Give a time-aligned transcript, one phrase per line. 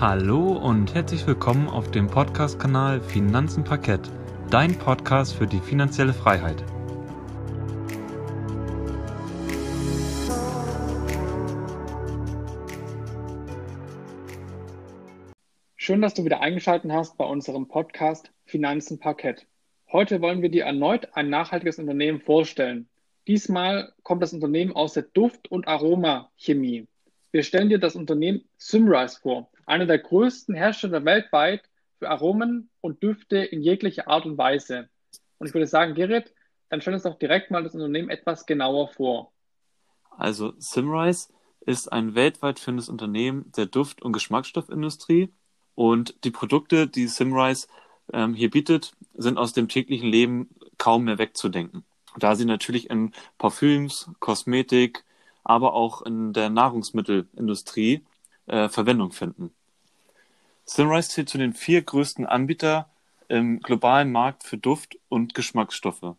[0.00, 4.08] Hallo und herzlich willkommen auf dem Podcast-Kanal Finanzen Parkett,
[4.48, 6.62] dein Podcast für die finanzielle Freiheit.
[15.74, 19.48] Schön, dass du wieder eingeschaltet hast bei unserem Podcast Finanzen Parkett.
[19.90, 22.88] Heute wollen wir dir erneut ein nachhaltiges Unternehmen vorstellen.
[23.26, 26.86] Diesmal kommt das Unternehmen aus der Duft- und Aromachemie.
[27.32, 31.68] Wir stellen dir das Unternehmen Simrise vor, einer der größten Hersteller weltweit
[31.98, 34.88] für Aromen und Düfte in jeglicher Art und Weise.
[35.38, 36.32] Und ich würde sagen, Gerrit,
[36.68, 39.32] dann stell uns doch direkt mal das Unternehmen etwas genauer vor.
[40.10, 41.28] Also Simrise
[41.60, 45.32] ist ein weltweit führendes Unternehmen der Duft- und Geschmacksstoffindustrie
[45.74, 47.68] und die Produkte, die Simrise
[48.12, 50.48] ähm, hier bietet, sind aus dem täglichen Leben
[50.78, 51.84] kaum mehr wegzudenken.
[52.16, 55.04] Da sie natürlich in Parfüms, Kosmetik,
[55.44, 58.04] aber auch in der Nahrungsmittelindustrie
[58.46, 59.54] äh, Verwendung finden.
[60.68, 62.84] Simrise zählt zu den vier größten Anbietern
[63.28, 66.14] im globalen Markt für Duft- und Geschmacksstoffe.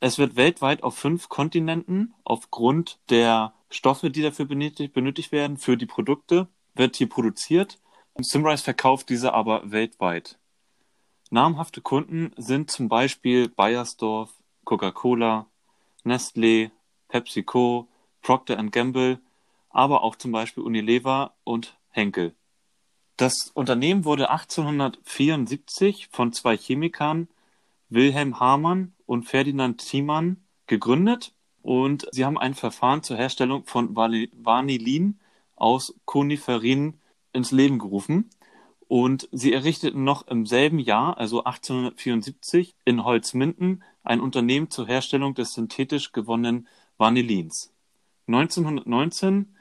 [0.00, 5.76] Es wird weltweit auf fünf Kontinenten aufgrund der Stoffe, die dafür benötigt, benötigt werden, für
[5.76, 7.78] die Produkte, wird hier produziert
[8.18, 10.38] Simrise verkauft diese aber weltweit.
[11.30, 14.30] Namhafte Kunden sind zum Beispiel Bayersdorf,
[14.64, 15.46] Coca-Cola,
[16.04, 16.70] Nestlé,
[17.08, 17.88] PepsiCo,
[18.20, 19.20] Procter Gamble,
[19.70, 22.34] aber auch zum Beispiel Unilever und Henkel.
[23.20, 27.28] Das Unternehmen wurde 1874 von zwei Chemikern,
[27.90, 35.20] Wilhelm Hamann und Ferdinand Thiemann, gegründet und sie haben ein Verfahren zur Herstellung von Vanillin
[35.54, 36.94] aus Koniferin
[37.34, 38.30] ins Leben gerufen.
[38.88, 45.34] Und sie errichteten noch im selben Jahr, also 1874, in Holzminden ein Unternehmen zur Herstellung
[45.34, 47.70] des synthetisch gewonnenen Vanillins.
[48.28, 49.54] 1919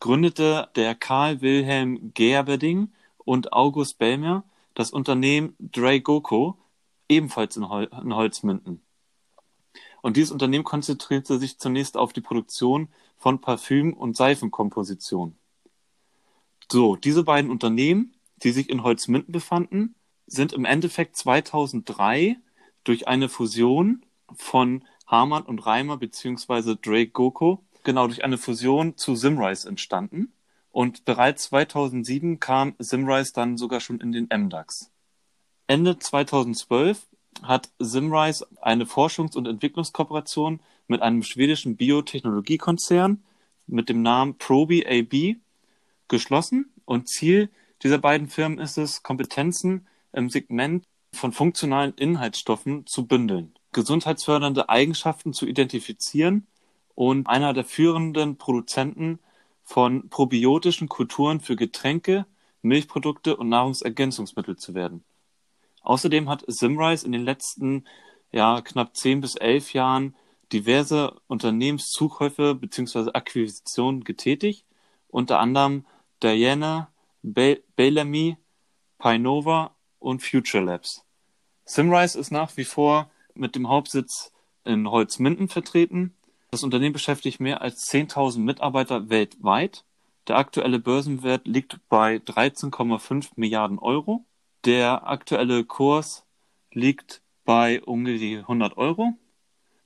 [0.00, 2.88] gründete der Karl Wilhelm Gerberding
[3.24, 6.56] und August Bellmer das Unternehmen Dragoko,
[7.08, 8.82] ebenfalls in, Hol in Holzminden.
[10.00, 15.36] Und dieses Unternehmen konzentrierte sich zunächst auf die Produktion von Parfüm- und Seifenkomposition.
[16.70, 19.94] So, diese beiden Unternehmen, die sich in Holzminden befanden,
[20.26, 22.36] sind im Endeffekt 2003
[22.84, 24.04] durch eine Fusion
[24.34, 30.32] von Hamann und Reimer beziehungsweise Drake Goko, genau durch eine Fusion zu Simrise entstanden.
[30.72, 34.90] Und bereits 2007 kam Simrise dann sogar schon in den MDAX.
[35.66, 37.06] Ende 2012
[37.42, 43.22] hat Simrise eine Forschungs- und Entwicklungskooperation mit einem schwedischen Biotechnologiekonzern
[43.66, 45.36] mit dem Namen Probi AB
[46.08, 47.50] geschlossen und Ziel
[47.82, 55.32] dieser beiden Firmen ist es, Kompetenzen im Segment von funktionalen Inhaltsstoffen zu bündeln, gesundheitsfördernde Eigenschaften
[55.32, 56.46] zu identifizieren
[56.94, 59.18] und einer der führenden Produzenten
[59.64, 62.26] von probiotischen Kulturen für Getränke,
[62.62, 65.04] Milchprodukte und Nahrungsergänzungsmittel zu werden.
[65.82, 67.84] Außerdem hat Simrise in den letzten
[68.30, 70.14] ja, knapp zehn bis elf Jahren
[70.52, 73.10] diverse Unternehmenszukäufe bzw.
[73.14, 74.66] Akquisitionen getätigt,
[75.08, 75.86] unter anderem
[76.22, 78.36] Diana, Bellamy,
[78.98, 81.04] Pinova und Future Labs.
[81.64, 84.32] Simrise ist nach wie vor mit dem Hauptsitz
[84.64, 86.14] in Holzminden vertreten.
[86.52, 89.84] Das Unternehmen beschäftigt mehr als 10.000 Mitarbeiter weltweit.
[90.28, 94.26] Der aktuelle Börsenwert liegt bei 13,5 Milliarden Euro.
[94.66, 96.26] Der aktuelle Kurs
[96.70, 99.14] liegt bei ungefähr 100 Euro.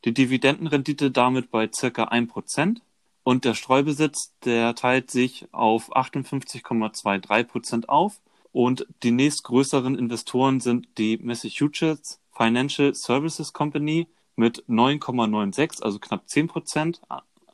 [0.04, 2.78] Die Dividendenrendite damit bei circa 1%.
[3.22, 8.21] Und der Streubesitz, der teilt sich auf 58,23 Prozent auf.
[8.50, 16.48] Und die nächstgrößeren Investoren sind die Massachusetts Financial Services Company mit 9,96, also knapp 10
[16.48, 17.00] Prozent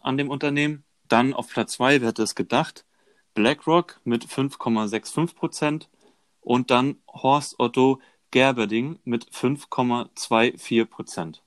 [0.03, 0.85] an dem Unternehmen.
[1.09, 2.85] Dann auf Platz 2, wer hätte es gedacht,
[3.35, 5.89] BlackRock mit 5,65 Prozent
[6.41, 8.01] und dann Horst Otto
[8.31, 11.43] Gerberding mit 5,24 Prozent.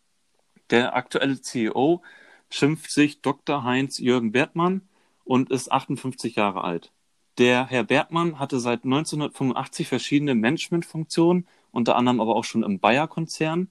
[0.70, 2.02] Der aktuelle CEO
[2.50, 3.64] schimpft sich Dr.
[3.64, 4.88] Heinz Jürgen Bertmann
[5.24, 6.92] und ist 58 Jahre alt.
[7.38, 13.70] Der Herr Bertmann hatte seit 1985 verschiedene Managementfunktionen, unter anderem aber auch schon im Bayer-Konzern,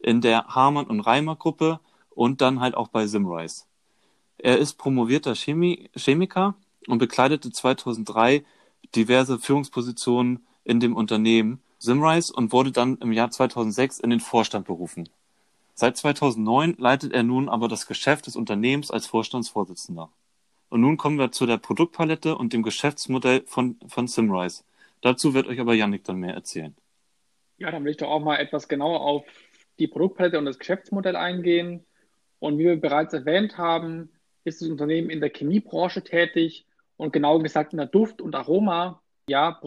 [0.00, 1.80] in der Hamann und Reimer Gruppe
[2.10, 3.64] und dann halt auch bei Simrise.
[4.38, 6.54] Er ist promovierter Chemie Chemiker
[6.86, 8.44] und bekleidete 2003
[8.94, 14.66] diverse Führungspositionen in dem Unternehmen Simrise und wurde dann im Jahr 2006 in den Vorstand
[14.66, 15.08] berufen.
[15.74, 20.10] Seit 2009 leitet er nun aber das Geschäft des Unternehmens als Vorstandsvorsitzender.
[20.68, 24.62] Und nun kommen wir zu der Produktpalette und dem Geschäftsmodell von, von Simrise.
[25.00, 26.76] Dazu wird euch aber Yannick dann mehr erzählen.
[27.58, 29.24] Ja, dann will ich doch auch mal etwas genauer auf
[29.80, 31.84] die Produktpalette und das Geschäftsmodell eingehen.
[32.38, 34.10] Und wie wir bereits erwähnt haben,
[34.44, 36.66] ist das Unternehmen in der Chemiebranche tätig
[36.96, 39.60] und genau gesagt in der Duft- und Aroma ja,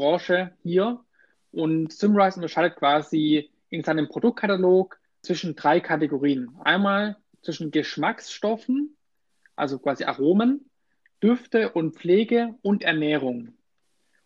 [0.62, 1.00] hier.
[1.52, 6.50] Und Simrise unterscheidet quasi in seinem Produktkatalog zwischen drei Kategorien.
[6.64, 8.96] Einmal zwischen Geschmacksstoffen,
[9.56, 10.70] also quasi Aromen,
[11.22, 13.54] Düfte und Pflege und Ernährung.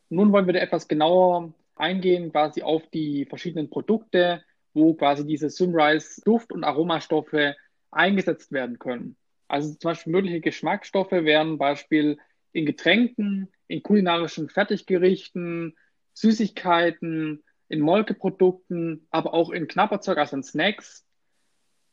[0.09, 4.43] Nun wollen wir da etwas genauer eingehen, quasi auf die verschiedenen Produkte,
[4.73, 7.55] wo quasi diese Sunrise Duft- und Aromastoffe
[7.91, 9.15] eingesetzt werden können.
[9.47, 12.17] Also zum Beispiel mögliche Geschmacksstoffe wären Beispiel
[12.51, 15.75] in Getränken, in kulinarischen Fertiggerichten,
[16.13, 21.05] Süßigkeiten, in Molkeprodukten, aber auch in Knabberzeug, also in Snacks.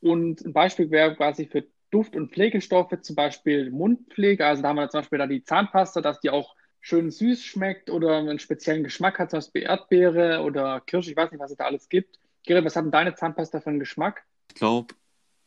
[0.01, 4.45] Und ein Beispiel wäre quasi für Duft- und Pflegestoffe, zum Beispiel Mundpflege.
[4.45, 7.89] Also da haben wir zum Beispiel da die Zahnpasta, dass die auch schön süß schmeckt
[7.89, 11.11] oder einen speziellen Geschmack hat, zum Beispiel Erdbeere oder Kirsche.
[11.11, 12.19] Ich weiß nicht, was es da alles gibt.
[12.45, 14.25] Gerrit, was hat denn deine Zahnpasta für einen Geschmack?
[14.49, 14.95] Ich glaube,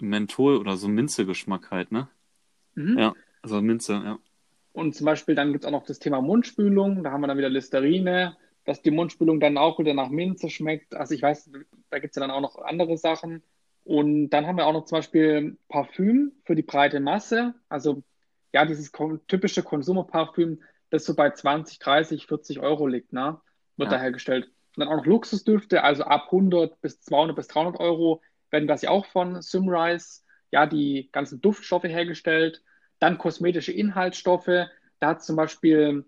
[0.01, 2.07] Menthol oder so Minze-Geschmack halt, ne?
[2.75, 2.97] Mhm.
[2.97, 4.19] Ja, also Minze, ja.
[4.73, 7.03] Und zum Beispiel dann gibt es auch noch das Thema Mundspülung.
[7.03, 10.93] Da haben wir dann wieder Listerine, dass die Mundspülung dann auch wieder nach Minze schmeckt.
[10.95, 11.49] Also ich weiß,
[11.89, 13.41] da gibt es ja dann auch noch andere Sachen.
[13.83, 17.55] Und dann haben wir auch noch zum Beispiel Parfüm für die breite Masse.
[17.69, 18.03] Also
[18.53, 18.91] ja, dieses
[19.27, 23.39] typische Konsumerparfüm, das so bei 20, 30, 40 Euro liegt, ne?
[23.77, 23.97] wird ja.
[23.97, 24.51] da hergestellt.
[24.77, 28.21] Und dann auch noch Luxusdüfte, also ab 100 bis 200 bis 300 Euro
[28.51, 30.21] werden das ja auch von Simrise,
[30.51, 32.63] ja, die ganzen Duftstoffe hergestellt.
[32.99, 34.67] Dann kosmetische Inhaltsstoffe.
[34.99, 36.05] Da hat zum Beispiel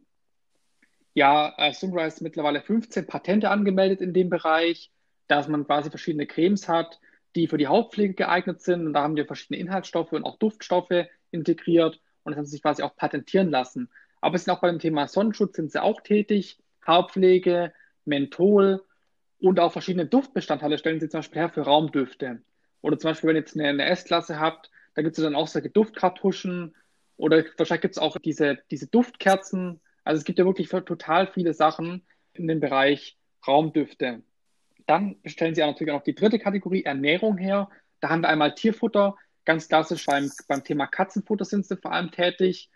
[1.16, 4.92] ja äh, Simrise mittlerweile 15 Patente angemeldet in dem Bereich,
[5.28, 7.00] dass man quasi verschiedene Cremes hat,
[7.36, 8.86] die für die Hautpflege geeignet sind.
[8.86, 12.62] Und da haben wir verschiedene Inhaltsstoffe und auch Duftstoffe integriert und das haben sie sich
[12.62, 13.90] quasi auch patentieren lassen.
[14.22, 17.74] Aber es sind auch beim Thema Sonnenschutz sind sie auch tätig, Haarpflege,
[18.10, 18.84] Menthol
[19.40, 22.42] und auch verschiedene Duftbestandteile stellen sie zum Beispiel her für Raumdüfte.
[22.82, 25.48] Oder zum Beispiel, wenn ihr jetzt eine, eine S-Klasse habt, da gibt es dann auch
[25.48, 26.76] solche Duftkartuschen
[27.18, 29.80] oder wahrscheinlich gibt es auch diese, diese Duftkerzen.
[30.04, 32.04] Also es gibt ja wirklich total viele Sachen
[32.34, 33.18] in dem Bereich
[33.48, 34.22] Raumdüfte.
[34.88, 37.70] Dann stellen sie auch natürlich auch noch die dritte Kategorie Ernährung her.
[38.00, 42.12] Da haben wir einmal Tierfutter, ganz klassisch beim, beim Thema Katzenfutter sind sie vor allem
[42.12, 42.70] tätig.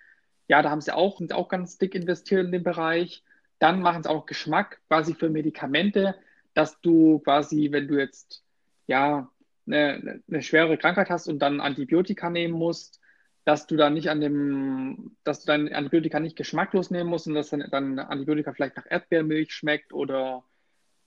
[0.48, 3.24] Ja, da haben sie auch, sind auch ganz dick investiert in den Bereich.
[3.64, 6.16] Dann machen sie auch Geschmack quasi für Medikamente,
[6.54, 8.44] dass du quasi, wenn du jetzt
[8.88, 9.32] ja
[9.66, 13.00] eine, eine schwere Krankheit hast und dann Antibiotika nehmen musst,
[13.46, 17.36] dass du dann nicht an dem, dass du dein Antibiotika nicht geschmacklos nehmen musst und
[17.36, 20.44] dass dann, dann Antibiotika vielleicht nach Erdbeermilch schmeckt oder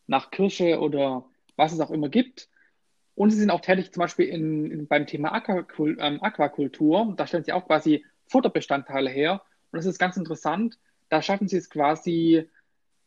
[0.06, 1.26] nach Kirsche oder
[1.56, 2.48] was es auch immer gibt.
[3.16, 7.12] Und sie sind auch tätig zum Beispiel in, in beim Thema Aquakul ähm, Aquakultur.
[7.18, 9.42] Da stellen sie auch quasi Futterbestandteile her.
[9.72, 12.48] Und das ist ganz interessant, da schaffen sie es quasi,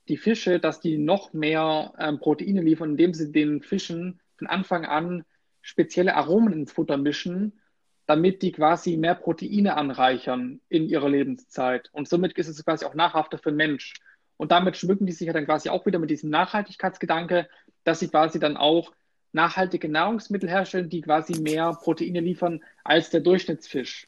[0.08, 4.86] die Fische, dass die noch mehr ähm, Proteine liefern, indem sie den Fischen von Anfang
[4.86, 5.24] an
[5.62, 7.60] spezielle Aromen ins Futter mischen,
[8.08, 11.90] damit die quasi mehr Proteine anreichern in ihrer Lebenszeit.
[11.92, 13.94] Und somit ist es quasi auch nahrhafter für den Mensch.
[14.36, 17.48] Und damit schmücken die sich ja dann quasi auch wieder mit diesem Nachhaltigkeitsgedanke,
[17.84, 18.94] dass sie quasi dann auch
[19.32, 24.08] nachhaltige Nahrungsmittel herstellen, die quasi mehr Proteine liefern als der Durchschnittsfisch.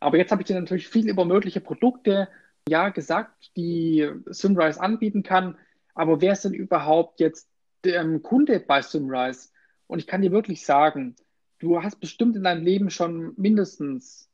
[0.00, 2.28] Aber jetzt habe ich dir natürlich viel über mögliche Produkte
[2.68, 5.56] ja gesagt, die Sunrise anbieten kann.
[5.94, 7.48] Aber wer ist denn überhaupt jetzt
[7.84, 9.50] der ähm, Kunde bei Sunrise?
[9.86, 11.16] Und ich kann dir wirklich sagen,
[11.58, 14.28] du hast bestimmt in deinem Leben schon mindestens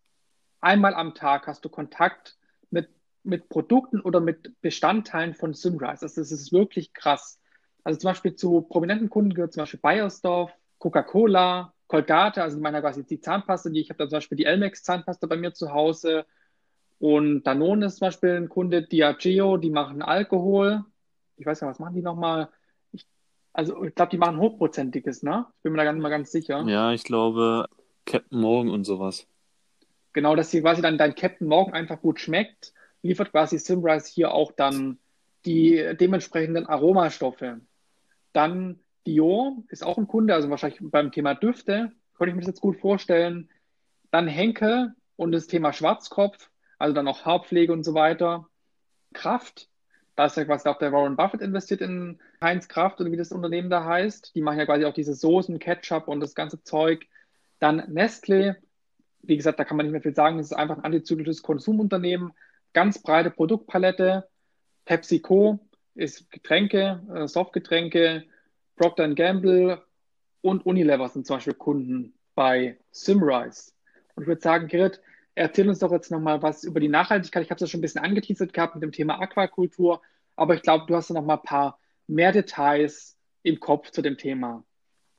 [0.61, 2.37] einmal am Tag hast du Kontakt
[2.70, 2.88] mit,
[3.23, 6.02] mit Produkten oder mit Bestandteilen von Sunrise.
[6.02, 7.40] Also das ist wirklich krass.
[7.85, 13.04] Also zum Beispiel zu prominenten Kunden gehört zum Beispiel Bayersdorf, Coca-Cola, Colgate, also meiner quasi
[13.04, 16.25] die Zahnpasta, die ich habe da zum Beispiel die Elmex Zahnpasta bei mir zu Hause
[17.02, 20.85] und Danone ist zum Beispiel ein Kunde, Diageo, die machen Alkohol.
[21.37, 22.49] Ich weiß ja, was machen die nochmal?
[22.92, 23.09] Ich,
[23.52, 25.47] also ich glaube, die machen hochprozentiges, ne?
[25.56, 26.62] Ich bin mir da gar nicht mal ganz sicher.
[26.68, 27.66] Ja, ich glaube
[28.06, 29.26] Captain Morgan und sowas.
[30.12, 34.32] Genau, dass hier quasi dann dein Captain Morgan einfach gut schmeckt, liefert quasi Simrise hier
[34.32, 35.00] auch dann
[35.44, 37.62] die dementsprechenden Aromastoffe.
[38.32, 38.78] Dann
[39.09, 42.61] Dior ist auch ein Kunde, also wahrscheinlich beim Thema Düfte, könnte ich mir das jetzt
[42.61, 43.50] gut vorstellen.
[44.12, 46.51] Dann Henkel und das Thema Schwarzkopf
[46.83, 48.49] also dann auch Haarpflege und so weiter.
[49.12, 49.69] Kraft,
[50.17, 53.31] da ist ja quasi auch der Warren Buffett investiert in Heinz Kraft oder wie das
[53.31, 54.35] Unternehmen da heißt.
[54.35, 57.07] Die machen ja quasi auch diese Soßen, Ketchup und das ganze Zeug.
[57.61, 58.57] Dann Nestle,
[59.23, 62.33] wie gesagt, da kann man nicht mehr viel sagen, das ist einfach ein antizyklisches Konsumunternehmen,
[62.73, 64.29] ganz breite Produktpalette.
[64.85, 65.61] PepsiCo
[65.95, 68.25] ist Getränke, äh, Softgetränke,
[68.75, 69.81] Procter Gamble
[70.41, 73.71] und Unilever sind zum Beispiel Kunden bei Simrise.
[74.17, 75.01] Und ich würde sagen, Gerrit,
[75.35, 77.45] Erzähl uns doch jetzt nochmal was über die Nachhaltigkeit.
[77.45, 80.03] Ich habe es ja schon ein bisschen angeteasert gehabt mit dem Thema Aquakultur,
[80.37, 84.19] aber ich glaube, du hast noch mal ein paar mehr Details im Kopf zu dem
[84.19, 84.65] Thema.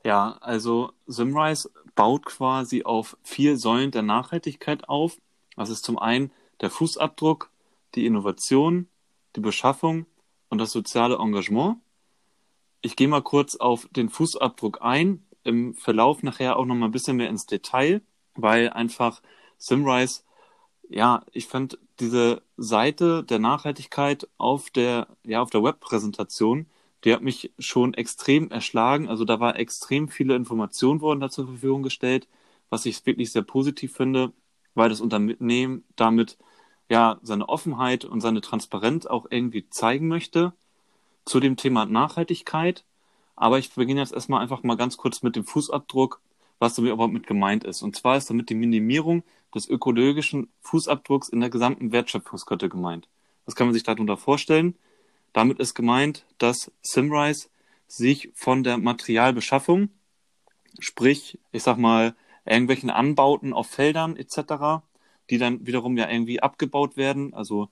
[0.04, 5.18] Ja, also Simrise baut quasi auf vier Säulen der Nachhaltigkeit auf.
[5.56, 7.50] Das ist zum einen der Fußabdruck,
[7.96, 8.88] die Innovation,
[9.36, 10.06] die Beschaffung
[10.50, 11.78] und das soziale Engagement.
[12.82, 16.92] Ich gehe mal kurz auf den Fußabdruck ein, im Verlauf nachher auch noch mal ein
[16.92, 18.02] bisschen mehr ins Detail,
[18.36, 19.22] weil einfach
[19.64, 20.24] Simrise,
[20.90, 26.68] ja, ich fand diese Seite der Nachhaltigkeit auf der, ja, auf der Webpräsentation,
[27.04, 29.08] die hat mich schon extrem erschlagen.
[29.10, 32.28] Also da war extrem viele Informationen wurden da zur Verfügung gestellt,
[32.70, 34.34] was ich wirklich sehr positiv finde,
[34.76, 36.38] weil das Unternehmen damit
[36.90, 40.54] ja seine Offenheit und seine Transparenz auch irgendwie zeigen möchte
[41.26, 42.86] zu dem Thema Nachhaltigkeit.
[43.36, 46.22] Aber ich beginne jetzt erstmal einfach mal ganz kurz mit dem Fußabdruck,
[46.64, 47.82] was damit überhaupt mit gemeint ist.
[47.82, 53.10] Und zwar ist damit die Minimierung des ökologischen Fußabdrucks in der gesamten Wertschöpfungskette gemeint.
[53.46, 54.76] Was kann man sich darunter vorstellen?
[55.34, 57.50] Damit ist gemeint, dass Simrise
[57.88, 59.90] sich von der Materialbeschaffung,
[60.80, 62.16] sprich, ich sag mal,
[62.46, 64.84] irgendwelchen Anbauten auf Feldern etc.,
[65.30, 67.68] die dann wiederum ja irgendwie abgebaut werden, also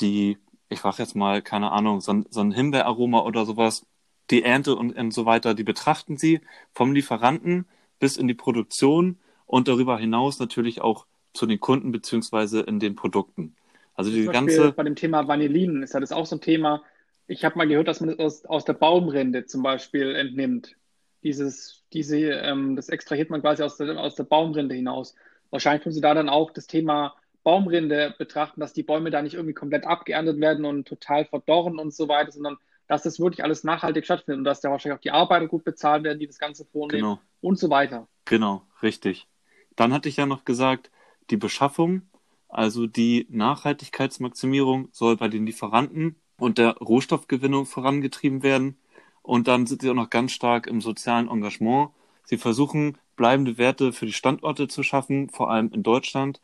[0.00, 0.38] die,
[0.70, 3.84] ich frage jetzt mal, keine Ahnung, so ein, so ein Himbeeraroma oder sowas,
[4.30, 6.40] die Ernte und, und so weiter, die betrachten sie
[6.72, 7.66] vom Lieferanten
[8.00, 12.96] bis in die Produktion und darüber hinaus natürlich auch zu den Kunden beziehungsweise in den
[12.96, 13.54] Produkten.
[13.94, 14.72] Also die ganze.
[14.72, 16.82] Bei dem Thema Vanillin ist ja das auch so ein Thema.
[17.28, 20.74] Ich habe mal gehört, dass man das aus, aus der Baumrinde zum Beispiel entnimmt.
[21.22, 25.14] Dieses, diese, ähm, das extrahiert man quasi aus der, aus der Baumrinde hinaus.
[25.50, 29.34] Wahrscheinlich können Sie da dann auch das Thema Baumrinde betrachten, dass die Bäume da nicht
[29.34, 32.56] irgendwie komplett abgeerntet werden und total verdorren und so weiter, sondern
[32.90, 36.02] dass das wirklich alles nachhaltig stattfindet und dass da wahrscheinlich auch die Arbeiter gut bezahlt
[36.02, 37.20] werden, die das Ganze vornehmen genau.
[37.40, 38.08] und so weiter.
[38.24, 39.28] Genau, richtig.
[39.76, 40.90] Dann hatte ich ja noch gesagt,
[41.30, 42.02] die Beschaffung,
[42.48, 48.76] also die Nachhaltigkeitsmaximierung soll bei den Lieferanten und der Rohstoffgewinnung vorangetrieben werden.
[49.22, 51.90] Und dann sind sie auch noch ganz stark im sozialen Engagement.
[52.24, 56.40] Sie versuchen, bleibende Werte für die Standorte zu schaffen, vor allem in Deutschland.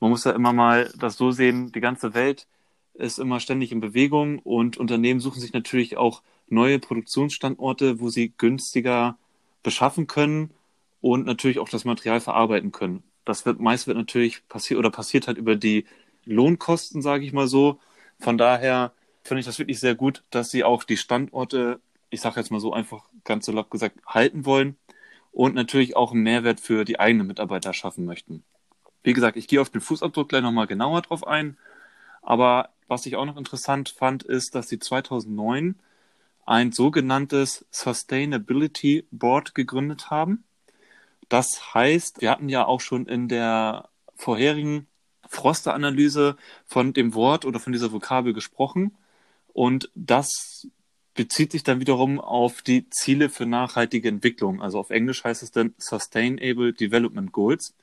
[0.00, 2.48] Man muss ja immer mal das so sehen, die ganze Welt
[2.98, 8.32] ist immer ständig in Bewegung und Unternehmen suchen sich natürlich auch neue Produktionsstandorte, wo sie
[8.36, 9.18] günstiger
[9.62, 10.50] beschaffen können
[11.00, 13.02] und natürlich auch das Material verarbeiten können.
[13.24, 15.84] Das wird meist wird natürlich passiert oder passiert halt über die
[16.24, 17.78] Lohnkosten, sage ich mal so.
[18.18, 18.92] Von daher
[19.24, 22.60] finde ich das wirklich sehr gut, dass sie auch die Standorte, ich sage jetzt mal
[22.60, 24.76] so einfach ganz salopp gesagt, halten wollen
[25.32, 28.44] und natürlich auch einen Mehrwert für die eigenen Mitarbeiter schaffen möchten.
[29.02, 31.56] Wie gesagt, ich gehe auf den Fußabdruck gleich nochmal genauer drauf ein.
[32.22, 35.76] Aber was ich auch noch interessant fand, ist, dass sie 2009
[36.46, 40.44] ein sogenanntes Sustainability Board gegründet haben.
[41.28, 44.86] Das heißt, wir hatten ja auch schon in der vorherigen
[45.28, 48.96] Froster-Analyse von dem Wort oder von dieser Vokabel gesprochen.
[49.52, 50.68] Und das
[51.14, 54.62] bezieht sich dann wiederum auf die Ziele für nachhaltige Entwicklung.
[54.62, 57.74] Also auf Englisch heißt es dann Sustainable Development Goals.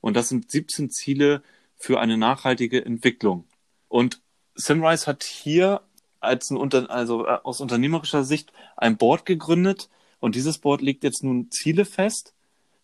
[0.00, 1.42] Und das sind 17 Ziele
[1.76, 3.46] für eine nachhaltige Entwicklung.
[3.88, 4.21] Und
[4.54, 5.82] Simrise hat hier
[6.20, 9.88] als ein Unter also äh, aus unternehmerischer Sicht ein Board gegründet
[10.20, 12.34] und dieses Board legt jetzt nun Ziele fest,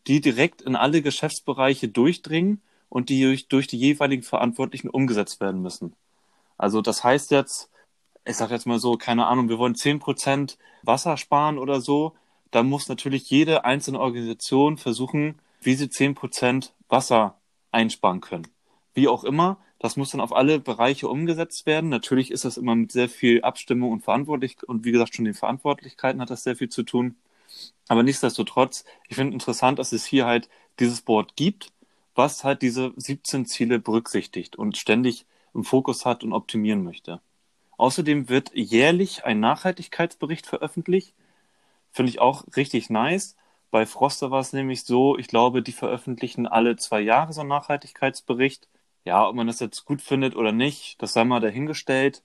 [0.07, 5.63] die direkt in alle Geschäftsbereiche durchdringen und die durch, durch die jeweiligen Verantwortlichen umgesetzt werden
[5.63, 5.95] müssen.
[6.57, 7.71] Also das heißt jetzt,
[8.25, 12.15] ich sage jetzt mal so, keine Ahnung, wir wollen zehn Prozent Wasser sparen oder so,
[12.51, 17.39] dann muss natürlich jede einzelne Organisation versuchen, wie sie zehn Prozent Wasser
[17.71, 18.49] einsparen können.
[18.95, 21.89] Wie auch immer, das muss dann auf alle Bereiche umgesetzt werden.
[21.89, 25.35] Natürlich ist das immer mit sehr viel Abstimmung und Verantwortlich und wie gesagt schon den
[25.35, 27.17] Verantwortlichkeiten hat das sehr viel zu tun.
[27.89, 30.49] Aber nichtsdestotrotz, ich finde interessant, dass es hier halt
[30.81, 31.73] dieses Board gibt,
[32.15, 37.21] was halt diese 17 Ziele berücksichtigt und ständig im Fokus hat und optimieren möchte.
[37.77, 41.15] Außerdem wird jährlich ein Nachhaltigkeitsbericht veröffentlicht.
[41.93, 43.37] Finde ich auch richtig nice.
[43.71, 47.51] Bei Froster war es nämlich so, ich glaube, die veröffentlichen alle zwei Jahre so einen
[47.51, 48.69] Nachhaltigkeitsbericht.
[49.09, 52.23] Ja, ob man das jetzt gut findet oder nicht, das sei mal dahingestellt.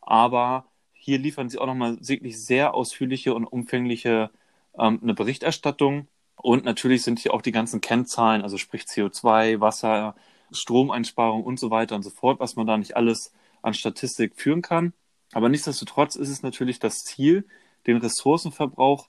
[0.00, 4.30] Aber hier liefern sie auch nochmal wirklich sehr ausführliche und umfängliche
[4.76, 6.08] ähm, eine Berichterstattung.
[6.34, 10.16] Und natürlich sind hier auch die ganzen Kennzahlen, also sprich CO2, Wasser,
[10.50, 14.60] Stromeinsparung und so weiter und so fort, was man da nicht alles an Statistik führen
[14.60, 14.92] kann.
[15.34, 17.46] Aber nichtsdestotrotz ist es natürlich das Ziel,
[17.86, 19.08] den Ressourcenverbrauch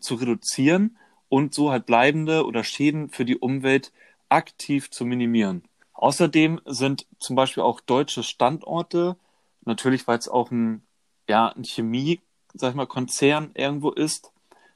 [0.00, 3.92] zu reduzieren und so halt bleibende oder Schäden für die Umwelt
[4.28, 5.62] aktiv zu minimieren.
[5.94, 9.16] Außerdem sind zum Beispiel auch deutsche Standorte,
[9.64, 10.82] natürlich weil es auch ein,
[11.28, 12.20] ja, ein Chemie,
[12.52, 14.32] sag ich mal, Konzern irgendwo ist,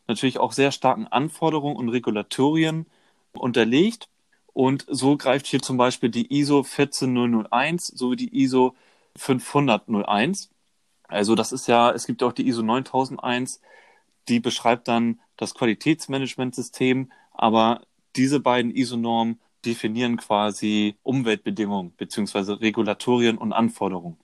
[0.06, 2.86] natürlich auch sehr starken Anforderungen und Regulatorien
[3.32, 4.08] unterlegt.
[4.54, 8.74] Und so greift hier zum Beispiel die ISO 14001 sowie die ISO
[9.16, 10.50] 501.
[11.06, 13.60] Also das ist ja, es gibt auch die ISO 9001,
[14.28, 17.82] die beschreibt dann das Qualitätsmanagementsystem, aber
[18.16, 24.18] diese beiden ISO-Normen definieren quasi Umweltbedingungen beziehungsweise Regulatorien und Anforderungen.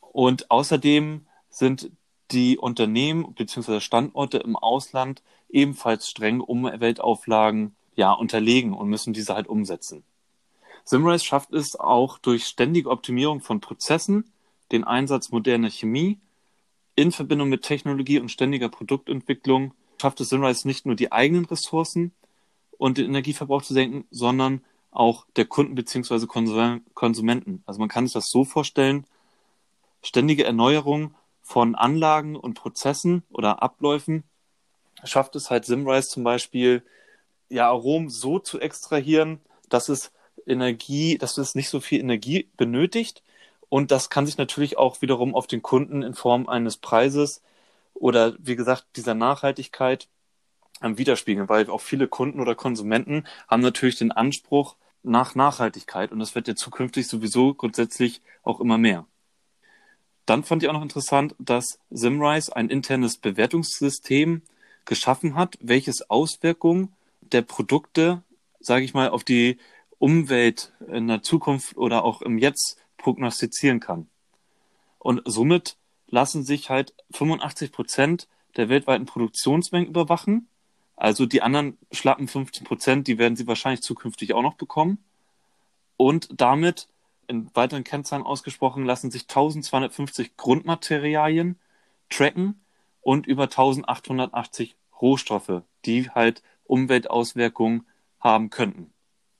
[0.00, 1.90] Und außerdem sind
[2.30, 3.80] die Unternehmen bzw.
[3.80, 10.04] Standorte im Ausland ebenfalls streng Umweltauflagen ja, unterlegen und müssen diese halt umsetzen.
[10.84, 14.32] Simrise schafft es auch durch ständige Optimierung von Prozessen,
[14.72, 16.18] den Einsatz moderner Chemie
[16.96, 22.12] in Verbindung mit Technologie und ständiger Produktentwicklung schafft es Simrise nicht nur die eigenen Ressourcen
[22.78, 26.26] und den Energieverbrauch zu senken, sondern auch der Kunden bzw.
[26.94, 27.62] Konsumenten.
[27.66, 29.06] Also man kann sich das so vorstellen,
[30.02, 34.24] ständige Erneuerung von Anlagen und Prozessen oder Abläufen
[35.02, 36.82] schafft es halt Simrise zum Beispiel,
[37.48, 40.12] ja, Aromen so zu extrahieren, dass es
[40.46, 43.22] Energie, dass es nicht so viel Energie benötigt.
[43.68, 47.42] Und das kann sich natürlich auch wiederum auf den Kunden in Form eines Preises
[47.94, 50.08] oder wie gesagt dieser Nachhaltigkeit
[50.80, 56.34] widerspiegeln, weil auch viele Kunden oder Konsumenten haben natürlich den Anspruch nach Nachhaltigkeit und das
[56.34, 59.06] wird ja zukünftig sowieso grundsätzlich auch immer mehr.
[60.26, 64.42] Dann fand ich auch noch interessant, dass Simrise ein internes Bewertungssystem
[64.84, 68.22] geschaffen hat, welches Auswirkungen der Produkte,
[68.60, 69.58] sage ich mal, auf die
[69.98, 74.08] Umwelt in der Zukunft oder auch im Jetzt prognostizieren kann.
[74.98, 75.76] Und somit
[76.08, 80.48] lassen sich halt 85 Prozent der weltweiten Produktionsmengen überwachen.
[80.96, 84.98] Also die anderen schlappen 15 Prozent, die werden sie wahrscheinlich zukünftig auch noch bekommen.
[85.96, 86.88] Und damit
[87.26, 91.58] in weiteren Kennzahlen ausgesprochen lassen sich 1250 Grundmaterialien
[92.10, 92.60] tracken
[93.00, 97.86] und über 1880 Rohstoffe, die halt Umweltauswirkungen
[98.20, 98.92] haben könnten.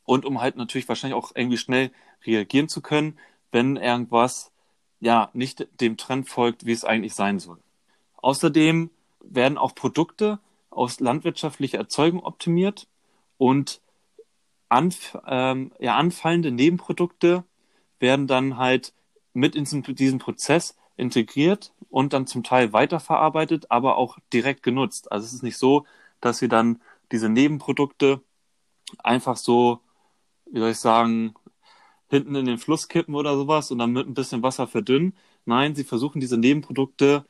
[0.04, 1.90] Und um halt natürlich wahrscheinlich auch irgendwie schnell
[2.26, 3.18] reagieren zu können,
[3.50, 4.52] wenn irgendwas
[5.00, 7.58] ja nicht dem Trend folgt, wie es eigentlich sein soll.
[8.16, 10.38] Außerdem werden auch Produkte
[10.74, 12.88] aus landwirtschaftlicher Erzeugung optimiert
[13.38, 13.80] und
[14.68, 17.44] anf ähm, ja, anfallende Nebenprodukte
[18.00, 18.92] werden dann halt
[19.32, 25.10] mit in diesen Prozess integriert und dann zum Teil weiterverarbeitet, aber auch direkt genutzt.
[25.12, 25.86] Also es ist nicht so,
[26.20, 26.80] dass sie dann
[27.12, 28.20] diese Nebenprodukte
[29.02, 29.80] einfach so,
[30.46, 31.34] wie soll ich sagen,
[32.08, 35.16] hinten in den Fluss kippen oder sowas und dann mit ein bisschen Wasser verdünnen.
[35.46, 37.26] Nein, sie versuchen diese Nebenprodukte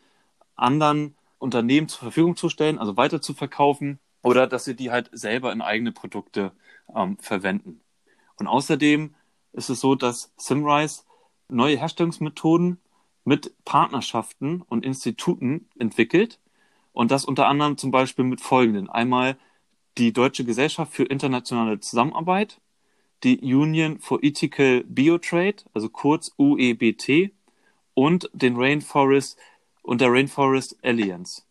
[0.57, 5.11] anderen Unternehmen zur Verfügung zu stellen, also weiter zu verkaufen oder dass sie die halt
[5.13, 6.53] selber in eigene Produkte
[6.95, 7.81] ähm, verwenden.
[8.37, 9.15] Und außerdem
[9.53, 11.03] ist es so, dass Simrise
[11.49, 12.81] neue Herstellungsmethoden
[13.25, 16.41] mit Partnerschaften und Instituten entwickelt
[16.93, 18.89] und das unter anderem zum Beispiel mit folgenden.
[18.89, 19.37] Einmal
[19.99, 22.61] die Deutsche Gesellschaft für internationale Zusammenarbeit,
[23.23, 27.33] die Union for Ethical Biotrade, also kurz UEBT,
[27.95, 29.39] und den Rainforest
[29.85, 31.43] und der Rainforest Alliance.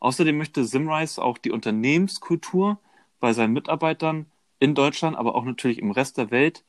[0.00, 2.78] Außerdem möchte Simrise auch die Unternehmenskultur
[3.20, 4.26] bei seinen Mitarbeitern
[4.60, 6.62] in Deutschland, aber auch natürlich im Rest der Welt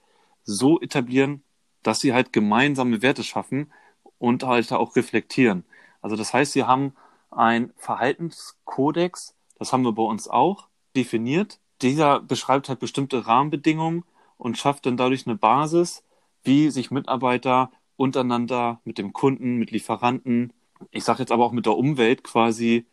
[0.43, 1.43] so etablieren,
[1.83, 3.71] dass sie halt gemeinsame Werte schaffen
[4.17, 5.65] und halt auch reflektieren.
[6.01, 6.93] Also das heißt, sie haben
[7.29, 11.59] ein Verhaltenskodex, das haben wir bei uns auch definiert.
[11.81, 14.05] Dieser beschreibt halt bestimmte Rahmenbedingungen
[14.37, 16.03] und schafft dann dadurch eine Basis,
[16.43, 20.53] wie sich Mitarbeiter untereinander mit dem Kunden, mit Lieferanten,
[20.91, 22.85] ich sage jetzt aber auch mit der Umwelt quasi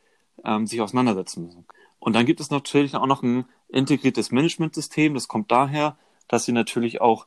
[0.45, 1.67] ähm, sich auseinandersetzen müssen.
[1.99, 5.15] Und dann gibt es natürlich auch noch ein integriertes Managementsystem.
[5.15, 5.97] Das kommt daher,
[6.29, 7.27] dass sie natürlich auch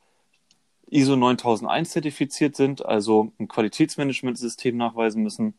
[0.90, 5.56] ISO 9001 zertifiziert sind, also ein Qualitätsmanagementsystem nachweisen müssen.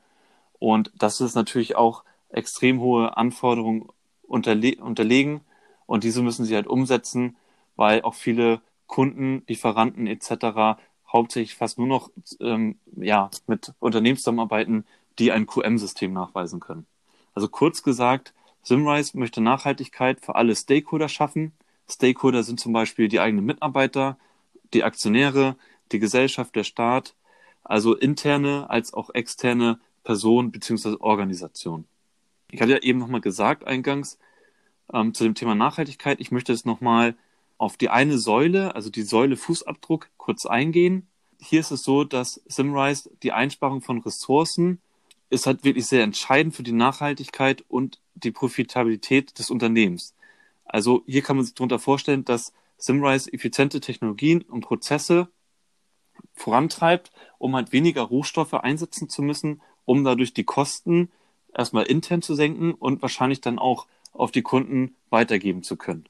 [0.58, 3.88] Und das ist natürlich auch extrem hohe Anforderungen
[4.22, 5.40] unterle unterlegen.
[5.86, 7.36] Und diese müssen sie halt umsetzen,
[7.76, 10.78] weil auch viele Kunden, Lieferanten etc.
[11.16, 14.84] hauptsächlich fast nur noch ähm, ja, mit Unternehmen zusammenarbeiten,
[15.18, 16.86] die ein QM-System nachweisen können.
[17.34, 21.52] Also kurz gesagt, Simrise möchte Nachhaltigkeit für alle Stakeholder schaffen.
[21.88, 24.18] Stakeholder sind zum Beispiel die eigenen Mitarbeiter,
[24.74, 25.56] die Aktionäre,
[25.92, 27.14] die Gesellschaft, der Staat,
[27.62, 30.96] also interne als auch externe Personen bzw.
[31.00, 31.86] Organisationen.
[32.50, 34.18] Ich hatte ja eben nochmal gesagt eingangs
[34.92, 37.14] ähm, zu dem Thema Nachhaltigkeit, ich möchte jetzt nochmal
[37.58, 41.08] auf die eine Säule, also die Säule Fußabdruck, kurz eingehen.
[41.40, 44.80] Hier ist es so, dass Simrise die Einsparung von Ressourcen
[45.28, 50.14] ist halt wirklich sehr entscheidend für die Nachhaltigkeit und die Profitabilität des Unternehmens.
[50.64, 55.28] Also hier kann man sich darunter vorstellen, dass Simrise effiziente Technologien und Prozesse
[56.34, 61.10] vorantreibt, um halt weniger Rohstoffe einsetzen zu müssen, um dadurch die Kosten
[61.54, 66.08] erstmal intern zu senken und wahrscheinlich dann auch auf die Kunden weitergeben zu können.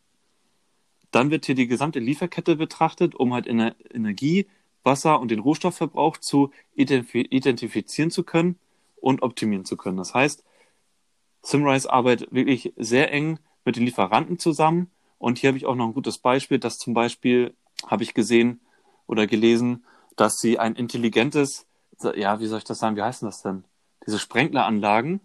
[1.16, 4.46] Dann wird hier die gesamte Lieferkette betrachtet, um halt Energie,
[4.82, 8.58] Wasser und den Rohstoffverbrauch zu identifizieren zu können
[8.96, 9.96] und optimieren zu können.
[9.96, 10.44] Das heißt,
[11.40, 15.86] Simrise arbeitet wirklich sehr eng mit den Lieferanten zusammen, und hier habe ich auch noch
[15.86, 17.54] ein gutes Beispiel, dass zum Beispiel
[17.86, 18.60] habe ich gesehen
[19.06, 21.66] oder gelesen, dass sie ein intelligentes
[22.14, 23.64] ja, wie soll ich das sagen, wie heißen das denn?
[24.06, 25.20] Diese Sprenkleranlagen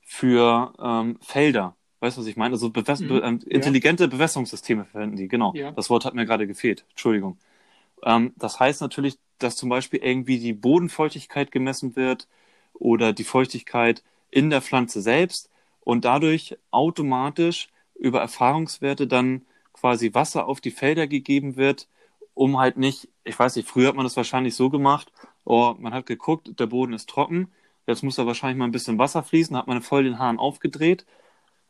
[0.00, 1.76] für ähm, Felder.
[2.00, 2.54] Weißt du, was ich meine?
[2.54, 3.08] Also bewäss mhm.
[3.08, 4.08] be ähm, intelligente ja.
[4.08, 5.52] Bewässerungssysteme verwenden die, genau.
[5.54, 5.72] Ja.
[5.72, 6.84] Das Wort hat mir gerade gefehlt.
[6.90, 7.38] Entschuldigung.
[8.04, 12.28] Ähm, das heißt natürlich, dass zum Beispiel irgendwie die Bodenfeuchtigkeit gemessen wird
[12.74, 20.46] oder die Feuchtigkeit in der Pflanze selbst und dadurch automatisch über Erfahrungswerte dann quasi Wasser
[20.46, 21.88] auf die Felder gegeben wird,
[22.34, 25.12] um halt nicht, ich weiß nicht, früher hat man das wahrscheinlich so gemacht,
[25.44, 27.50] oh, man hat geguckt, der Boden ist trocken,
[27.86, 31.06] jetzt muss da wahrscheinlich mal ein bisschen Wasser fließen, hat man voll den Hahn aufgedreht,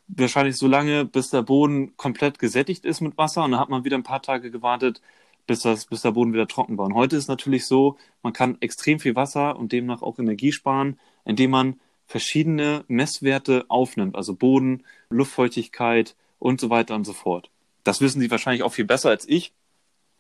[0.09, 3.85] wahrscheinlich so lange, bis der Boden komplett gesättigt ist mit Wasser und dann hat man
[3.85, 5.01] wieder ein paar Tage gewartet,
[5.47, 6.87] bis, das, bis der Boden wieder trocken war.
[6.87, 10.99] Und heute ist natürlich so, man kann extrem viel Wasser und demnach auch Energie sparen,
[11.25, 17.51] indem man verschiedene Messwerte aufnimmt, also Boden, Luftfeuchtigkeit und so weiter und so fort.
[17.85, 19.53] Das wissen Sie wahrscheinlich auch viel besser als ich,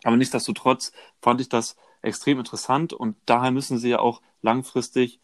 [0.04, 5.18] aber nichtsdestotrotz fand ich das extrem interessant und daher müssen Sie ja auch langfristig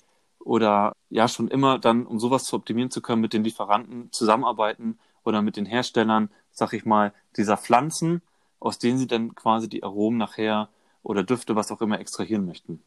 [0.44, 4.98] oder ja schon immer dann, um sowas zu optimieren zu können, mit den Lieferanten zusammenarbeiten
[5.24, 8.22] oder mit den Herstellern, sag ich mal, dieser Pflanzen,
[8.60, 10.68] aus denen Sie dann quasi die Aromen nachher
[11.02, 12.82] oder Düfte, was auch immer, extrahieren möchten.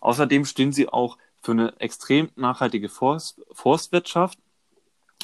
[0.00, 4.38] Außerdem stehen Sie auch für eine extrem nachhaltige Forst, Forstwirtschaft,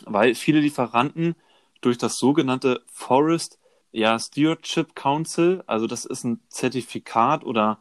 [0.05, 1.37] weil viele Lieferanten
[1.83, 3.59] durch das sogenannte Forest
[3.93, 7.79] ja, Stewardship Council, also das ist ein Zertifikat oder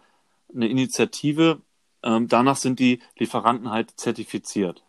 [0.53, 1.61] eine Initiative,
[2.03, 4.83] ähm, danach sind die Lieferanten halt zertifiziert.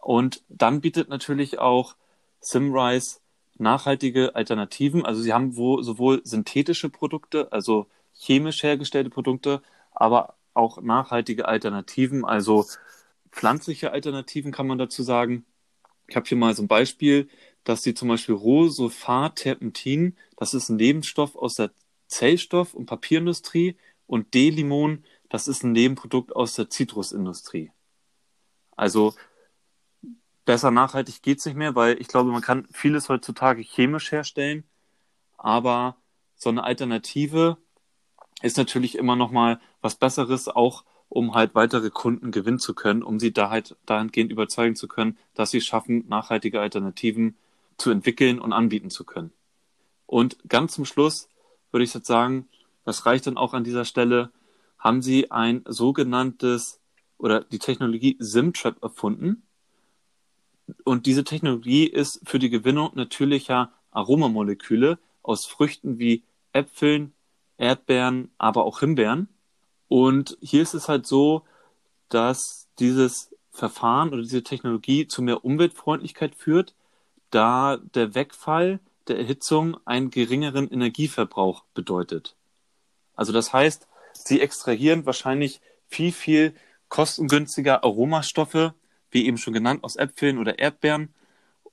[0.00, 1.96] Und dann bietet natürlich auch
[2.40, 3.18] Simrise
[3.58, 5.04] nachhaltige Alternativen.
[5.04, 12.24] Also sie haben wo, sowohl synthetische Produkte, also chemisch hergestellte Produkte, aber auch nachhaltige Alternativen,
[12.24, 12.66] also
[13.30, 15.44] pflanzliche Alternativen kann man dazu sagen.
[16.08, 17.28] Ich habe hier mal so ein Beispiel,
[17.64, 21.70] dass sie zum Beispiel Rohsulfat-Terpentin, das ist ein Nebenstoff aus der
[22.08, 23.76] Zellstoff- und Papierindustrie,
[24.08, 27.72] und D-Limon, das ist ein Nebenprodukt aus der Zitrusindustrie.
[28.76, 29.14] Also
[30.44, 34.64] besser nachhaltig geht es nicht mehr, weil ich glaube, man kann vieles heutzutage chemisch herstellen,
[35.36, 35.96] aber
[36.36, 37.58] so eine Alternative
[38.42, 43.02] ist natürlich immer noch mal was Besseres, auch um halt weitere Kunden gewinnen zu können,
[43.02, 47.36] um sie da halt dahingehend überzeugen zu können, dass sie schaffen, nachhaltige Alternativen
[47.78, 49.32] zu entwickeln und anbieten zu können.
[50.06, 51.28] Und ganz zum Schluss
[51.70, 52.48] würde ich jetzt sagen,
[52.84, 54.30] das reicht dann auch an dieser Stelle,
[54.78, 56.80] haben sie ein sogenanntes
[57.18, 59.42] oder die Technologie SimTrap erfunden.
[60.84, 67.12] Und diese Technologie ist für die Gewinnung natürlicher Aromamoleküle aus Früchten wie Äpfeln,
[67.56, 69.28] Erdbeeren, aber auch Himbeeren.
[69.88, 71.42] Und hier ist es halt so,
[72.08, 76.74] dass dieses Verfahren oder diese Technologie zu mehr Umweltfreundlichkeit führt,
[77.30, 82.36] da der Wegfall der Erhitzung einen geringeren Energieverbrauch bedeutet.
[83.14, 83.87] Also das heißt,
[84.28, 86.54] sie extrahieren wahrscheinlich viel, viel
[86.88, 88.74] kostengünstiger Aromastoffe,
[89.10, 91.12] wie eben schon genannt, aus Äpfeln oder Erdbeeren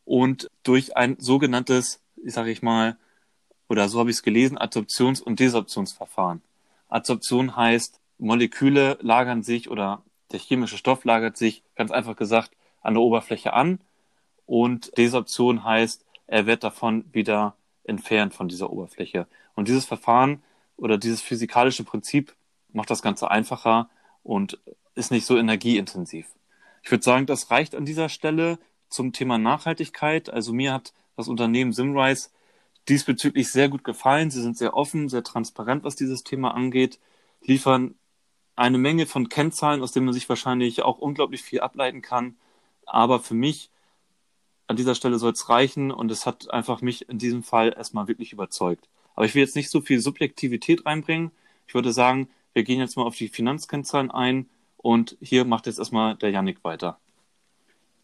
[0.05, 2.97] und durch ein sogenanntes, sage ich mal,
[3.67, 6.41] oder so habe ich es gelesen, Adsorptions- und Desorptionsverfahren.
[6.89, 12.93] Adsorption heißt, Moleküle lagern sich oder der chemische Stoff lagert sich, ganz einfach gesagt, an
[12.93, 13.79] der Oberfläche an
[14.45, 19.27] und Desorption heißt, er wird davon wieder entfernt von dieser Oberfläche.
[19.55, 20.43] Und dieses Verfahren
[20.77, 22.35] oder dieses physikalische Prinzip
[22.75, 23.89] macht das Ganze einfacher
[24.23, 24.59] und
[24.95, 26.27] ist nicht so energieintensiv.
[26.83, 28.59] Ich würde sagen, das reicht an dieser Stelle
[28.89, 30.29] zum Thema Nachhaltigkeit.
[30.29, 32.29] Also mir hat das Unternehmen Simrise
[32.87, 34.29] diesbezüglich sehr gut gefallen.
[34.29, 36.99] Sie sind sehr offen, sehr transparent, was dieses Thema angeht,
[37.41, 37.95] liefern
[38.55, 42.37] eine Menge von Kennzahlen, aus denen man sich wahrscheinlich auch unglaublich viel ableiten kann.
[42.85, 43.69] Aber für mich
[44.67, 48.07] an dieser Stelle soll es reichen und es hat einfach mich in diesem Fall erstmal
[48.07, 48.87] wirklich überzeugt.
[49.15, 51.31] Aber ich will jetzt nicht so viel Subjektivität reinbringen.
[51.67, 55.77] Ich würde sagen, wir gehen jetzt mal auf die Finanzkennzahlen ein und hier macht jetzt
[55.77, 56.99] erstmal der Yannick weiter.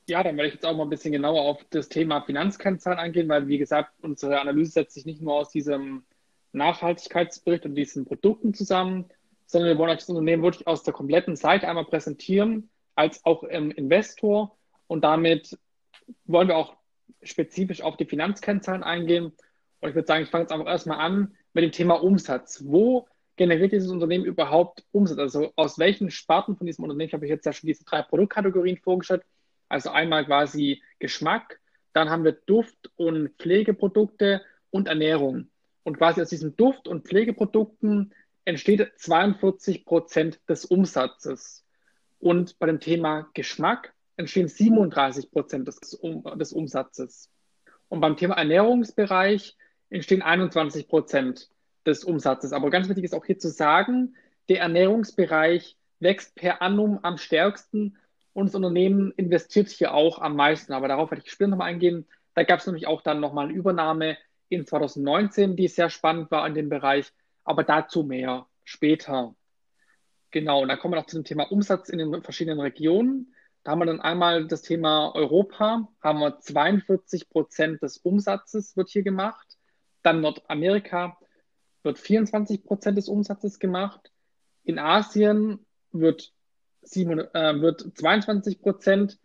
[0.07, 3.29] Ja, dann werde ich jetzt auch mal ein bisschen genauer auf das Thema Finanzkennzahlen eingehen,
[3.29, 6.03] weil, wie gesagt, unsere Analyse setzt sich nicht nur aus diesem
[6.51, 9.05] Nachhaltigkeitsbericht und diesen Produkten zusammen,
[9.45, 13.43] sondern wir wollen euch das Unternehmen wirklich aus der kompletten Seite einmal präsentieren, als auch
[13.43, 14.57] im Investor.
[14.87, 15.57] Und damit
[16.25, 16.75] wollen wir auch
[17.23, 19.31] spezifisch auf die Finanzkennzahlen eingehen.
[19.79, 22.63] Und ich würde sagen, ich fange jetzt einfach erstmal an mit dem Thema Umsatz.
[22.65, 23.07] Wo
[23.41, 25.17] generiert dieses Unternehmen überhaupt Umsatz?
[25.17, 28.77] Also aus welchen Sparten von diesem Unternehmen, ich habe jetzt ja schon diese drei Produktkategorien
[28.77, 29.23] vorgestellt.
[29.67, 31.59] Also einmal quasi Geschmack,
[31.91, 35.49] dann haben wir Duft- und Pflegeprodukte und Ernährung.
[35.81, 38.13] Und quasi aus diesen Duft- und Pflegeprodukten
[38.45, 41.65] entsteht 42 Prozent des Umsatzes.
[42.19, 47.31] Und bei dem Thema Geschmack entstehen 37 Prozent des, des Umsatzes.
[47.89, 49.57] Und beim Thema Ernährungsbereich
[49.89, 51.49] entstehen 21 Prozent
[51.85, 52.53] des Umsatzes.
[52.53, 54.15] Aber ganz wichtig ist auch hier zu sagen,
[54.49, 57.97] der Ernährungsbereich wächst per annum am stärksten
[58.33, 60.73] und das Unternehmen investiert hier auch am meisten.
[60.73, 62.07] Aber darauf werde ich später nochmal eingehen.
[62.33, 64.17] Da gab es nämlich auch dann nochmal eine Übernahme
[64.49, 67.11] in 2019, die sehr spannend war in dem Bereich.
[67.43, 69.35] Aber dazu mehr später.
[70.31, 73.33] Genau, und dann kommen wir noch zu dem Thema Umsatz in den verschiedenen Regionen.
[73.63, 78.89] Da haben wir dann einmal das Thema Europa, haben wir 42 Prozent des Umsatzes wird
[78.89, 79.57] hier gemacht.
[80.03, 81.17] Dann Nordamerika
[81.83, 84.11] wird 24 Prozent des Umsatzes gemacht.
[84.63, 86.33] In Asien wird,
[86.83, 89.19] 7, äh, wird 22 Prozent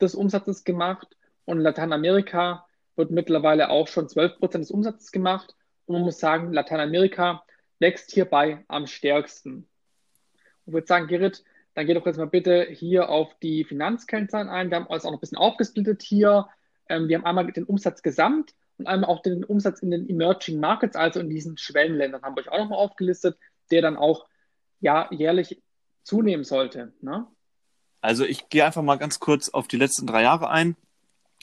[0.00, 5.54] des Umsatzes gemacht und in Lateinamerika wird mittlerweile auch schon 12 Prozent des Umsatzes gemacht.
[5.86, 7.44] Und man muss sagen, Lateinamerika
[7.78, 9.66] wächst hierbei am stärksten.
[10.66, 11.42] Ich würde sagen, Gerrit,
[11.74, 14.70] dann geh doch jetzt mal bitte hier auf die Finanzkennzahlen ein.
[14.70, 16.48] Wir haben uns auch noch ein bisschen aufgesplittet hier.
[16.88, 20.58] Ähm, wir haben einmal den Umsatz gesamt und einmal auch den Umsatz in den Emerging
[20.58, 23.38] Markets, also in diesen Schwellenländern, haben wir euch auch nochmal aufgelistet,
[23.70, 24.26] der dann auch
[24.80, 25.62] ja, jährlich
[26.02, 26.92] zunehmen sollte.
[27.00, 27.26] Ne?
[28.00, 30.76] Also ich gehe einfach mal ganz kurz auf die letzten drei Jahre ein.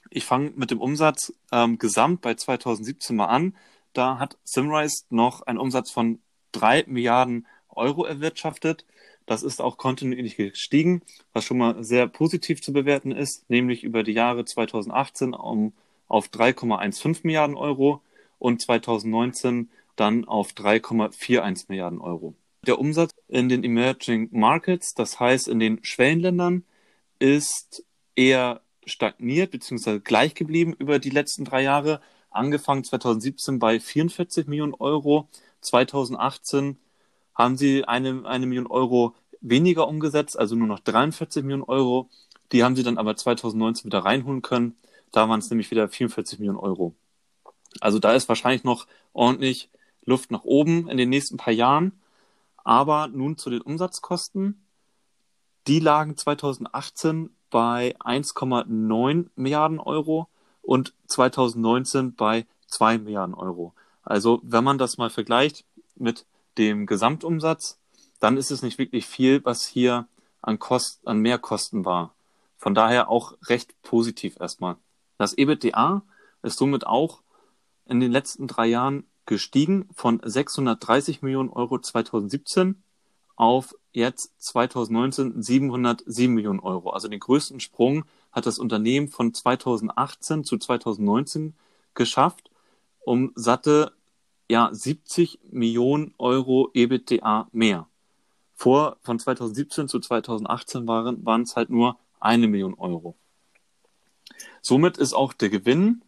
[0.09, 3.55] Ich fange mit dem Umsatz ähm, gesamt bei 2017 mal an.
[3.93, 6.19] Da hat Simrise noch einen Umsatz von
[6.51, 8.85] drei Milliarden Euro erwirtschaftet.
[9.25, 14.03] Das ist auch kontinuierlich gestiegen, was schon mal sehr positiv zu bewerten ist, nämlich über
[14.03, 15.73] die Jahre 2018 um,
[16.09, 18.01] auf 3,15 Milliarden Euro
[18.37, 22.35] und 2019 dann auf 3,41 Milliarden Euro.
[22.67, 26.65] Der Umsatz in den Emerging Markets, das heißt in den Schwellenländern,
[27.19, 29.99] ist eher stagniert bzw.
[29.99, 32.01] gleich geblieben über die letzten drei Jahre.
[32.31, 35.29] Angefangen 2017 bei 44 Millionen Euro,
[35.61, 36.77] 2018
[37.35, 42.09] haben sie eine, eine Million Euro weniger umgesetzt, also nur noch 43 Millionen Euro.
[42.51, 44.75] Die haben sie dann aber 2019 wieder reinholen können.
[45.11, 46.95] Da waren es nämlich wieder 44 Millionen Euro.
[47.81, 49.69] Also da ist wahrscheinlich noch ordentlich
[50.05, 51.93] Luft nach oben in den nächsten paar Jahren.
[52.57, 54.65] Aber nun zu den Umsatzkosten.
[55.67, 60.27] Die lagen 2018 bei 1,9 Milliarden Euro
[60.61, 63.73] und 2019 bei 2 Milliarden Euro.
[64.03, 66.25] Also wenn man das mal vergleicht mit
[66.57, 67.79] dem Gesamtumsatz,
[68.19, 70.07] dann ist es nicht wirklich viel, was hier
[70.41, 72.13] an, Kost, an Mehrkosten war.
[72.57, 74.75] Von daher auch recht positiv erstmal.
[75.19, 76.01] Das EBITDA
[76.43, 77.21] ist somit auch
[77.85, 82.81] in den letzten drei Jahren gestiegen von 630 Millionen Euro 2017
[83.35, 86.91] auf jetzt 2019 707 Millionen Euro.
[86.91, 91.53] Also den größten Sprung hat das Unternehmen von 2018 zu 2019
[91.95, 92.49] geschafft,
[93.01, 93.91] um satte
[94.49, 97.89] ja 70 Millionen Euro EBITDA mehr.
[98.53, 103.18] Vor von 2017 zu 2018 waren waren es halt nur eine Million Euro.
[104.61, 106.03] Somit ist auch der Gewinn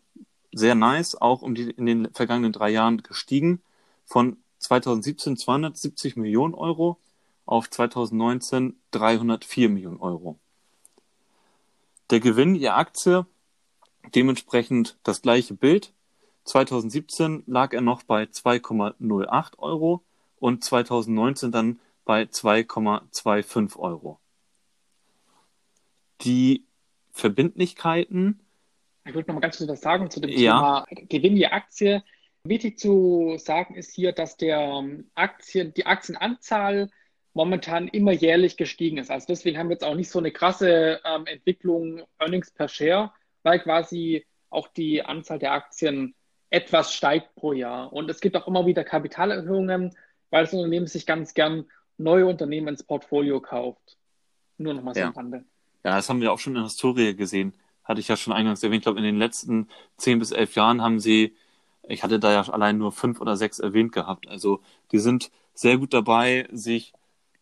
[0.52, 3.62] sehr nice, auch um die in den vergangenen drei Jahren gestiegen
[4.06, 7.00] von 2017 270 Millionen Euro
[7.46, 10.38] auf 2019 304 Millionen Euro.
[12.10, 13.26] Der Gewinn je Aktie
[14.14, 15.94] dementsprechend das gleiche Bild
[16.46, 20.04] 2017 lag er noch bei 2,08 Euro
[20.40, 24.20] und 2019 dann bei 2,25 Euro.
[26.22, 26.66] Die
[27.12, 28.40] Verbindlichkeiten.
[29.06, 30.86] Ich würde noch mal ganz kurz was sagen zu dem ja.
[30.88, 32.04] Thema Gewinn je Aktie.
[32.44, 36.90] Wichtig zu sagen ist hier, dass der ähm, Aktien, die Aktienanzahl
[37.34, 39.12] momentan immer jährlich gestiegen ist.
[39.12, 43.12] Also deswegen haben wir jetzt auch nicht so eine krasse ähm, Entwicklung Earnings per Share,
[43.44, 46.14] weil quasi auch die Anzahl der Aktien
[46.50, 47.94] etwas steigt pro Jahr.
[47.94, 49.96] Und es gibt auch immer wieder Kapitalerhöhungen,
[50.30, 51.66] weil das Unternehmen sich ganz gern
[51.98, 53.98] neue Unternehmen ins Portfolio kauft.
[54.58, 55.08] Nur nochmal so ja.
[55.08, 55.46] am Rande.
[55.84, 57.54] Ja, das haben wir auch schon in der Historie gesehen.
[57.84, 58.82] Hatte ich ja schon eingangs erwähnt.
[58.82, 59.68] Ich glaube, in den letzten
[59.98, 61.36] zehn bis elf Jahren haben sie,
[61.88, 64.28] ich hatte da ja allein nur fünf oder sechs erwähnt gehabt.
[64.28, 66.94] Also die sind sehr gut dabei, sich,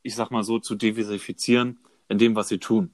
[0.01, 2.93] ich sag mal so, zu diversifizieren in dem, was sie tun.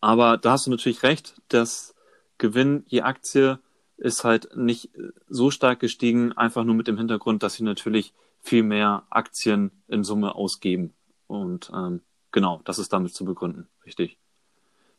[0.00, 1.94] Aber da hast du natürlich recht, dass
[2.38, 3.58] Gewinn je Aktie
[3.96, 4.90] ist halt nicht
[5.28, 10.04] so stark gestiegen, einfach nur mit dem Hintergrund, dass sie natürlich viel mehr Aktien in
[10.04, 10.94] Summe ausgeben.
[11.26, 14.16] Und ähm, genau, das ist damit zu begründen, richtig.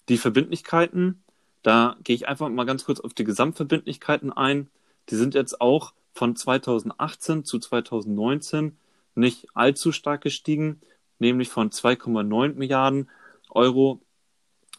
[0.09, 1.23] Die Verbindlichkeiten,
[1.61, 4.69] da gehe ich einfach mal ganz kurz auf die Gesamtverbindlichkeiten ein.
[5.09, 8.77] Die sind jetzt auch von 2018 zu 2019
[9.15, 10.81] nicht allzu stark gestiegen,
[11.19, 13.09] nämlich von 2,9 Milliarden
[13.49, 14.01] Euro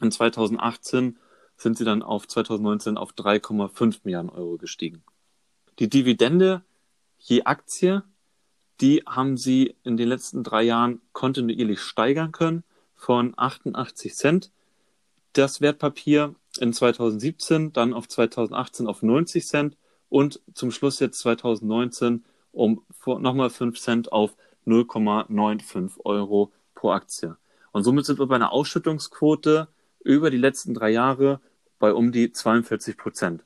[0.01, 1.19] in 2018
[1.57, 5.05] sind sie dann auf 2019 auf 3,5 Milliarden Euro gestiegen.
[5.79, 6.63] Die Dividende
[7.19, 8.03] je Aktie,
[8.81, 12.65] die haben sie in den letzten drei Jahren kontinuierlich steigern können
[12.95, 14.51] von 88 Cent
[15.33, 19.77] das Wertpapier in 2017, dann auf 2018 auf 90 Cent
[20.09, 24.35] und zum Schluss jetzt 2019 um nochmal 5 Cent auf
[24.67, 27.37] 0,95 Euro pro Aktie.
[27.73, 29.69] Und somit sind wir bei einer Ausschüttungsquote
[30.03, 31.41] über die letzten drei Jahre
[31.79, 33.45] bei um die 42 Prozent.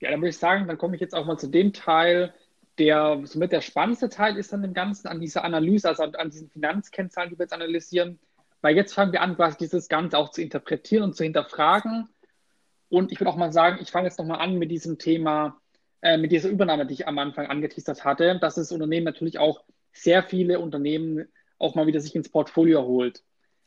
[0.00, 2.32] Ja, dann würde ich sagen, dann komme ich jetzt auch mal zu dem Teil,
[2.78, 6.48] der somit der spannendste Teil ist an dem Ganzen, an dieser Analyse, also an diesen
[6.48, 8.18] Finanzkennzahlen, die wir jetzt analysieren.
[8.60, 12.08] Weil jetzt fangen wir an, quasi dieses Ganze auch zu interpretieren und zu hinterfragen.
[12.88, 15.60] Und ich würde auch mal sagen, ich fange jetzt nochmal an mit diesem Thema,
[16.02, 19.64] äh, mit dieser Übernahme, die ich am Anfang angeteasert hatte, dass das Unternehmen natürlich auch
[19.92, 23.22] sehr viele Unternehmen auch mal wieder sich ins Portfolio holt.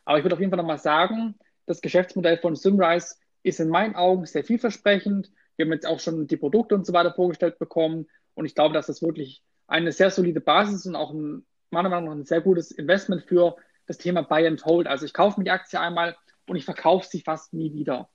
[0.05, 3.95] Aber ich würde auf jeden Fall nochmal sagen, das Geschäftsmodell von Simrise ist in meinen
[3.95, 5.31] Augen sehr vielversprechend.
[5.55, 8.07] Wir haben jetzt auch schon die Produkte und so weiter vorgestellt bekommen.
[8.33, 12.09] Und ich glaube, dass das wirklich eine sehr solide Basis und auch ein, meiner Meinung
[12.09, 13.55] nach ein sehr gutes Investment für
[13.91, 14.87] das Thema Buy and Hold.
[14.87, 16.15] Also ich kaufe mir die Aktie einmal
[16.47, 18.09] und ich verkaufe sie fast nie wieder.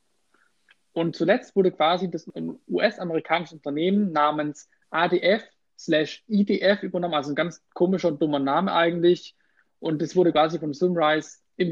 [0.92, 2.26] Und zuletzt wurde quasi das
[2.66, 5.42] US-amerikanische Unternehmen namens ADF
[5.78, 9.36] slash IDF übernommen, also ein ganz komischer und dummer Name eigentlich.
[9.78, 11.70] Und das wurde quasi von Simrise im,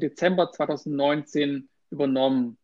[0.00, 2.56] Dezember 2019 übernommen.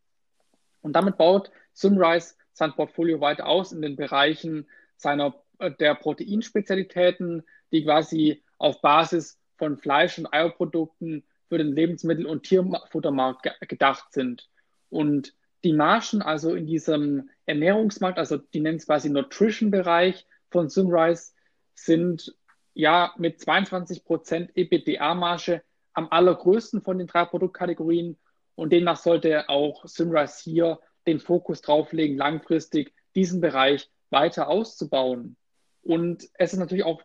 [0.81, 7.43] Und damit baut Simrise sein Portfolio weiter aus in den Bereichen seiner, äh, der Proteinspezialitäten,
[7.71, 14.49] die quasi auf Basis von Fleisch- und Eierprodukten für den Lebensmittel- und Tierfuttermarkt gedacht sind.
[14.89, 21.31] Und die Margen, also in diesem Ernährungsmarkt, also die nennen es quasi Nutrition-Bereich von Simrise,
[21.75, 22.35] sind
[22.73, 28.17] ja mit 22% EBITDA-Marge am allergrößten von den drei Produktkategorien.
[28.55, 35.37] Und demnach sollte auch Simrise hier den Fokus drauf legen, langfristig diesen Bereich weiter auszubauen.
[35.83, 37.01] Und es ist natürlich auch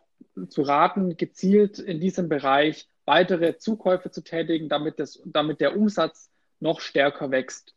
[0.49, 6.31] zu raten, gezielt in diesem Bereich weitere Zukäufe zu tätigen, damit, das, damit der Umsatz
[6.59, 7.75] noch stärker wächst.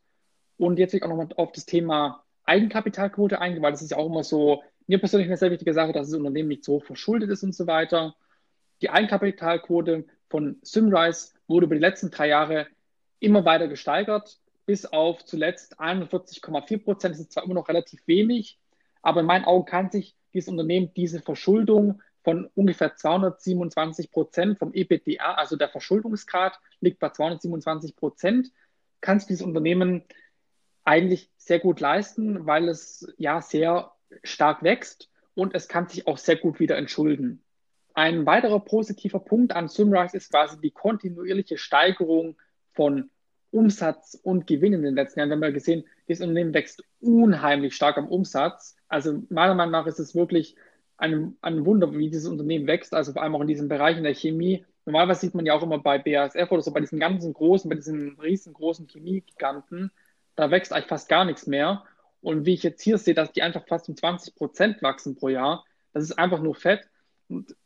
[0.58, 3.96] Und jetzt will ich auch nochmal auf das Thema Eigenkapitalquote eingehen, weil das ist ja
[3.96, 6.84] auch immer so, mir persönlich eine sehr wichtige Sache, dass das Unternehmen nicht so hoch
[6.84, 8.14] verschuldet ist und so weiter.
[8.80, 12.66] Die Eigenkapitalquote von Simrise wurde über die letzten drei Jahre
[13.20, 17.14] immer weiter gesteigert, bis auf zuletzt 41,4 Prozent.
[17.14, 18.58] Das ist zwar immer noch relativ wenig,
[19.02, 24.72] aber in meinen Augen kann sich dieses Unternehmen diese Verschuldung von ungefähr 227 Prozent vom
[24.72, 28.52] EBITDA, also der Verschuldungsgrad liegt bei 227 Prozent,
[29.00, 30.04] kann sich dieses Unternehmen
[30.84, 36.18] eigentlich sehr gut leisten, weil es ja sehr stark wächst und es kann sich auch
[36.18, 37.42] sehr gut wieder entschulden.
[37.94, 42.36] Ein weiterer positiver Punkt an Sunrise ist quasi die kontinuierliche Steigerung
[42.72, 43.10] von
[43.50, 45.28] Umsatz und Gewinn in den letzten Jahren.
[45.28, 48.76] Wir haben ja gesehen, dieses Unternehmen wächst unheimlich stark am Umsatz.
[48.88, 50.56] Also meiner Meinung nach ist es wirklich
[51.02, 54.04] ein, ein Wunder, wie dieses Unternehmen wächst, also vor allem auch in diesem Bereich in
[54.04, 54.64] der Chemie.
[54.86, 57.74] Normalerweise sieht man ja auch immer bei BASF oder so, bei diesen ganzen großen, bei
[57.74, 59.90] diesen riesengroßen Chemiegiganten,
[60.36, 61.82] da wächst eigentlich fast gar nichts mehr.
[62.20, 65.28] Und wie ich jetzt hier sehe, dass die einfach fast um 20 Prozent wachsen pro
[65.28, 66.88] Jahr, das ist einfach nur Fett.
[67.28, 67.56] Und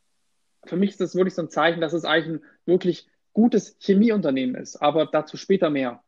[0.64, 4.57] für mich ist das wirklich so ein Zeichen, dass es eigentlich ein wirklich gutes Chemieunternehmen
[4.57, 6.03] ist, aber dazu später mehr.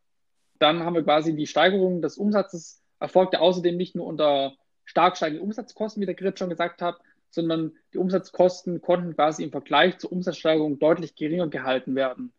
[0.58, 4.54] Dann haben wir quasi die Steigerung des Umsatzes, erfolgte außerdem nicht nur unter
[4.86, 6.98] stark steigenden Umsatzkosten, wie der Grit schon gesagt hat,
[7.30, 12.32] sondern die Umsatzkosten konnten quasi im Vergleich zur Umsatzsteigerung deutlich geringer gehalten werden.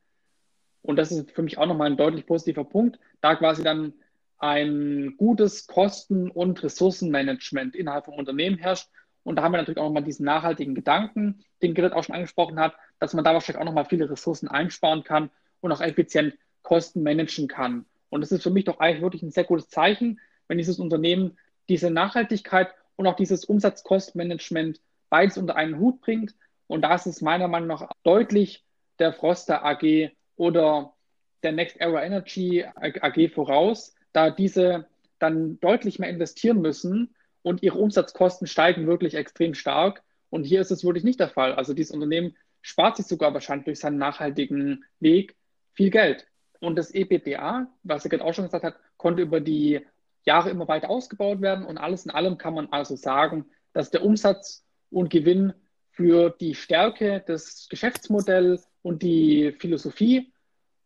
[0.82, 3.94] Und das ist für mich auch nochmal ein deutlich positiver Punkt, da quasi dann
[4.38, 8.90] ein gutes Kosten- und Ressourcenmanagement innerhalb vom Unternehmen herrscht,
[9.24, 12.60] und da haben wir natürlich auch nochmal diesen nachhaltigen Gedanken, den Gerrit auch schon angesprochen
[12.60, 15.30] hat, dass man da wahrscheinlich auch nochmal viele Ressourcen einsparen kann
[15.62, 17.86] und auch effizient Kosten managen kann.
[18.10, 21.38] Und das ist für mich doch eigentlich wirklich ein sehr gutes Zeichen, wenn dieses Unternehmen
[21.68, 26.36] diese Nachhaltigkeit und auch dieses Umsatzkostenmanagement beides unter einen Hut bringt.
[26.68, 28.66] Und da ist es meiner Meinung nach deutlich
[29.00, 30.94] der Froster AG oder
[31.42, 34.86] der Next Era Energy AG voraus, da diese
[35.18, 40.04] dann deutlich mehr investieren müssen und ihre Umsatzkosten steigen wirklich extrem stark.
[40.30, 41.54] Und hier ist es wirklich nicht der Fall.
[41.54, 45.38] Also dieses Unternehmen spart sich sogar wahrscheinlich durch seinen nachhaltigen Weg
[45.72, 46.28] viel Geld.
[46.60, 49.88] Und das EBDA, was er gerade auch schon gesagt hat, konnte über die
[50.26, 51.66] Jahre immer weiter ausgebaut werden.
[51.66, 55.54] Und alles in allem kann man also sagen, dass der Umsatz und Gewinn
[55.92, 60.32] für die Stärke des Geschäftsmodells und die Philosophie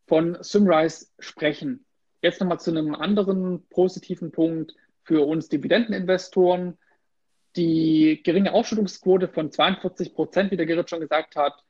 [0.06, 1.84] von Simrise sprechen.
[2.20, 6.78] Jetzt nochmal zu einem anderen positiven Punkt für uns Dividendeninvestoren.
[7.56, 11.62] Die geringe Ausschüttungsquote von 42 Prozent, wie der Gerrit schon gesagt hat.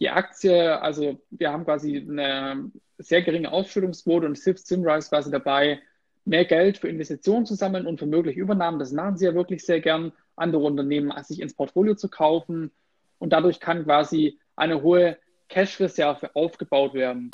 [0.00, 5.80] Die Aktie, also wir haben quasi eine sehr geringe Ausschüttungsquote und hilft Simrise quasi dabei,
[6.24, 8.78] mehr Geld für Investitionen zu sammeln und für mögliche Übernahmen.
[8.78, 12.70] Das machen sie ja wirklich sehr gern, andere Unternehmen sich ins Portfolio zu kaufen.
[13.18, 15.18] Und dadurch kann quasi eine hohe
[15.48, 17.30] Cash-Reserve aufgebaut werden.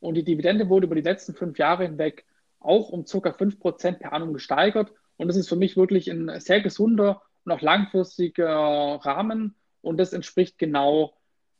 [0.00, 2.24] Und die Dividende wurde über die letzten fünf Jahre hinweg
[2.60, 3.30] auch um ca.
[3.30, 4.92] 5% per annum gesteigert.
[5.16, 9.54] Und das ist für mich wirklich ein sehr gesunder und auch langfristiger Rahmen.
[9.80, 11.14] Und das entspricht genau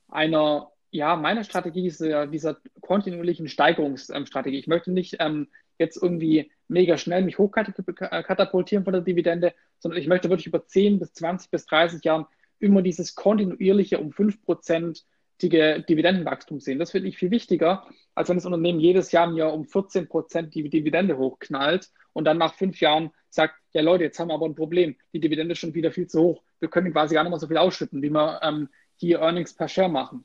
[0.09, 4.59] einer Ja, meine Strategie äh, dieser kontinuierlichen Steigerungsstrategie.
[4.59, 5.49] Ich möchte nicht ähm,
[5.79, 10.99] jetzt irgendwie mega schnell mich hochkatapultieren von der Dividende, sondern ich möchte wirklich über 10
[10.99, 12.27] bis 20 bis 30 Jahren
[12.59, 16.79] immer dieses kontinuierliche um 5%ige Dividendenwachstum sehen.
[16.79, 20.69] Das finde ich viel wichtiger, als wenn das Unternehmen jedes Jahr mir um 14% die
[20.69, 24.55] Dividende hochknallt und dann nach fünf Jahren sagt, ja Leute, jetzt haben wir aber ein
[24.55, 26.43] Problem, die Dividende ist schon wieder viel zu hoch.
[26.59, 29.69] Wir können quasi gar nicht mehr so viel ausschütten, wie wir ähm, hier Earnings per
[29.69, 30.25] Share machen.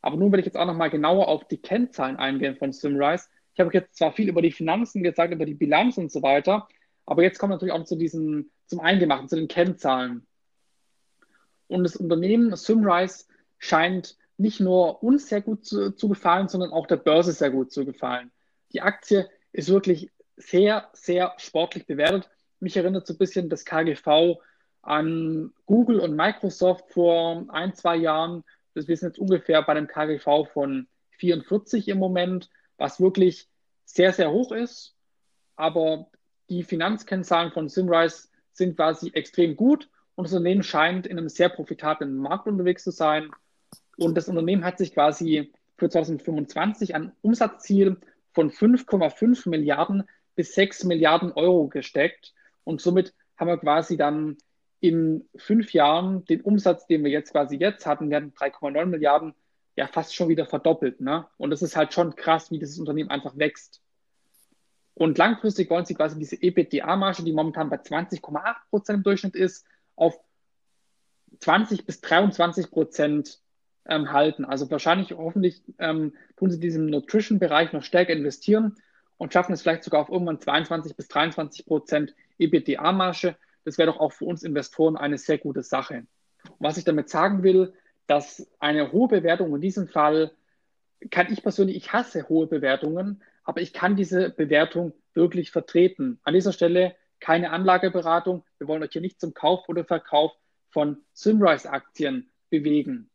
[0.00, 3.28] Aber nun will ich jetzt auch nochmal genauer auf die Kennzahlen eingehen von Simrise.
[3.54, 6.68] Ich habe jetzt zwar viel über die Finanzen gesagt, über die Bilanz und so weiter,
[7.04, 10.26] aber jetzt kommt natürlich auch zu diesen, zum Eingemachten, zu den Kennzahlen.
[11.68, 13.24] Und das Unternehmen Simrise
[13.58, 17.72] scheint nicht nur uns sehr gut zu, zu gefallen, sondern auch der Börse sehr gut
[17.72, 18.30] zu gefallen.
[18.72, 22.30] Die Aktie ist wirklich sehr, sehr sportlich bewertet.
[22.60, 24.38] Mich erinnert so ein bisschen das KGV
[24.82, 28.44] an Google und Microsoft vor ein, zwei Jahren.
[28.74, 30.88] Wir sind jetzt ungefähr bei einem KGV von
[31.18, 33.48] 44 im Moment, was wirklich
[33.84, 34.94] sehr, sehr hoch ist.
[35.56, 36.10] Aber
[36.48, 41.48] die Finanzkennzahlen von Simrise sind quasi extrem gut und das Unternehmen scheint in einem sehr
[41.48, 43.30] profitablen Markt unterwegs zu sein.
[43.96, 47.96] Und das Unternehmen hat sich quasi für 2025 ein Umsatzziel
[48.32, 50.04] von 5,5 Milliarden
[50.34, 52.34] bis 6 Milliarden Euro gesteckt.
[52.64, 54.36] Und somit haben wir quasi dann
[54.80, 59.34] in fünf Jahren den Umsatz, den wir jetzt quasi jetzt hatten, wir hatten 3,9 Milliarden,
[59.76, 61.00] ja fast schon wieder verdoppelt.
[61.00, 61.26] Ne?
[61.38, 63.80] Und das ist halt schon krass, wie dieses Unternehmen einfach wächst.
[64.94, 69.66] Und langfristig wollen sie quasi diese EBITDA-Marge, die momentan bei 20,8 Prozent im Durchschnitt ist,
[69.96, 70.18] auf
[71.40, 73.40] 20 bis 23 Prozent
[73.86, 74.44] ähm, halten.
[74.44, 78.76] Also wahrscheinlich, hoffentlich ähm, tun sie diesen Nutrition-Bereich noch stärker investieren
[79.16, 83.36] und schaffen es vielleicht sogar auf irgendwann 22 bis 23 Prozent EBITDA-Marge.
[83.64, 86.06] Das wäre doch auch für uns Investoren eine sehr gute Sache.
[86.44, 87.72] Und was ich damit sagen will,
[88.06, 90.32] dass eine hohe Bewertung in diesem Fall
[91.10, 96.20] kann ich persönlich, ich hasse hohe Bewertungen, aber ich kann diese Bewertung wirklich vertreten.
[96.22, 98.44] An dieser Stelle keine Anlageberatung.
[98.58, 100.32] Wir wollen euch hier nicht zum Kauf oder Verkauf
[100.70, 103.10] von Simrise-Aktien bewegen.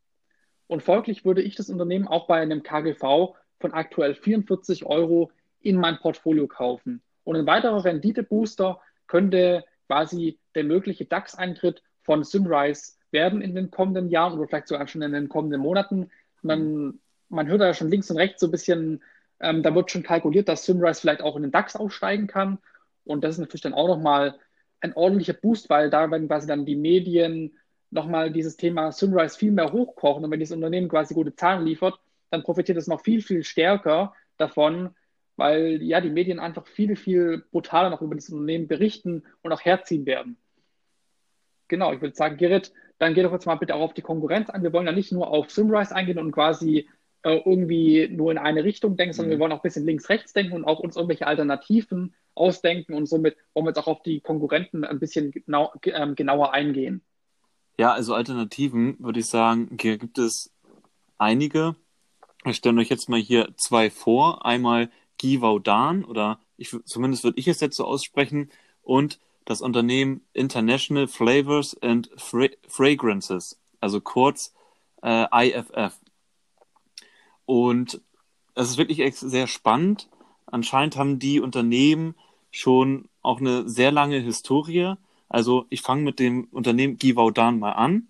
[0.67, 5.31] Und folglich würde ich das Unternehmen auch bei einem KGV von aktuell 44 Euro
[5.61, 7.01] in mein Portfolio kaufen.
[7.23, 14.09] Und ein weiterer Renditebooster könnte quasi der mögliche DAX-Eintritt von Simrise werden in den kommenden
[14.09, 16.09] Jahren oder vielleicht sogar schon in den kommenden Monaten.
[16.41, 16.99] Man,
[17.29, 19.03] man hört da schon links und rechts so ein bisschen,
[19.39, 22.59] ähm, da wird schon kalkuliert, dass Simrise vielleicht auch in den DAX aufsteigen kann.
[23.05, 24.35] Und das ist natürlich dann auch nochmal
[24.81, 27.57] ein ordentlicher Boost, weil da werden quasi dann die Medien
[27.89, 30.23] nochmal dieses Thema Sunrise viel mehr hochkochen.
[30.23, 31.99] Und wenn dieses Unternehmen quasi gute Zahlen liefert,
[32.29, 34.93] dann profitiert es noch viel, viel stärker davon,
[35.37, 39.61] weil ja die Medien einfach viel, viel brutaler noch über das Unternehmen berichten und auch
[39.61, 40.37] herziehen werden.
[41.67, 44.49] Genau, ich würde sagen, Gerrit, dann geh doch jetzt mal bitte auch auf die Konkurrenz
[44.49, 44.63] an.
[44.63, 46.89] Wir wollen ja nicht nur auf Simrise eingehen und quasi
[47.23, 49.35] äh, irgendwie nur in eine Richtung denken, sondern mhm.
[49.35, 53.35] wir wollen auch ein bisschen links-rechts denken und auch uns irgendwelche Alternativen ausdenken und somit
[53.53, 57.01] wollen wir jetzt auch auf die Konkurrenten ein bisschen genau, äh, genauer eingehen.
[57.79, 60.51] Ja, also Alternativen würde ich sagen, hier gibt es
[61.17, 61.75] einige.
[62.43, 64.45] Wir stellen euch jetzt mal hier zwei vor.
[64.45, 68.49] Einmal Givaudan oder ich, zumindest würde ich es jetzt so aussprechen
[68.81, 74.53] und das Unternehmen International Flavors and Fra Fragrances, also kurz
[75.01, 75.93] äh, IFF.
[77.45, 78.01] Und
[78.55, 80.09] es ist wirklich sehr spannend.
[80.47, 82.15] Anscheinend haben die Unternehmen
[82.51, 84.95] schon auch eine sehr lange Historie.
[85.29, 88.09] Also ich fange mit dem Unternehmen Givaudan mal an.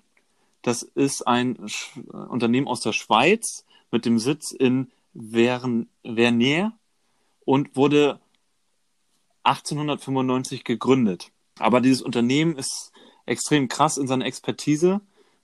[0.64, 1.98] Das ist ein Sch
[2.30, 6.74] Unternehmen aus der Schweiz mit dem Sitz in Vern Vernier
[7.46, 8.20] und wurde
[9.48, 11.32] 1895 gegründet.
[11.60, 12.92] Aber dieses Unternehmen ist
[13.26, 15.02] extrem krass in seiner Expertise,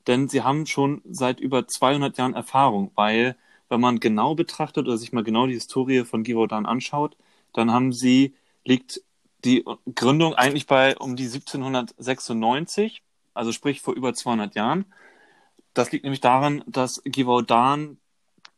[0.08, 3.36] denn sie haben schon seit über 200 Jahren Erfahrung, weil
[3.70, 7.18] wenn man genau betrachtet oder sich mal genau die Historie von Givaudan anschaut,
[7.54, 8.36] dann haben sie,
[8.66, 9.02] liegt
[9.46, 13.02] die Gründung eigentlich bei um die 1796,
[13.34, 14.86] also sprich vor über 200 Jahren.
[15.74, 17.98] Das liegt nämlich daran, dass Givaudan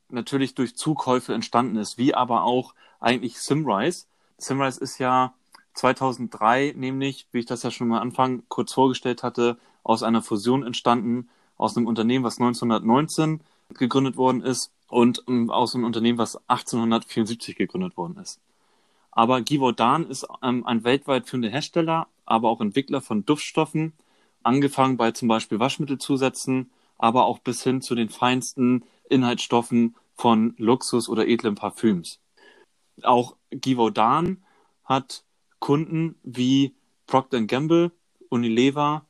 [0.10, 4.06] natürlich durch Zukäufe entstanden ist, wie aber auch eigentlich Simrise.
[4.38, 5.34] Simrise ist ja
[5.74, 10.64] 2003 nämlich, wie ich das ja schon mal Anfang kurz vorgestellt hatte, aus einer Fusion
[10.64, 13.42] entstanden, aus einem Unternehmen, was 1919
[13.74, 18.40] gegründet worden ist und ähm, aus einem Unternehmen, was 1874 gegründet worden ist.
[19.12, 23.94] Aber Givaudan ist ähm, ein weltweit führender Hersteller, aber auch Entwickler von Duftstoffen,
[24.44, 31.10] angefangen bei zum Beispiel Waschmittelzusätzen, aber auch bis hin zu den feinsten Inhaltsstoffen von Luxus-
[31.10, 32.20] oder edlen Parfüms.
[33.04, 34.44] Auch Givaudan
[34.84, 35.24] hat
[35.60, 36.76] Kunden wie
[37.08, 37.92] Procter Gamble,
[38.30, 39.06] Unilever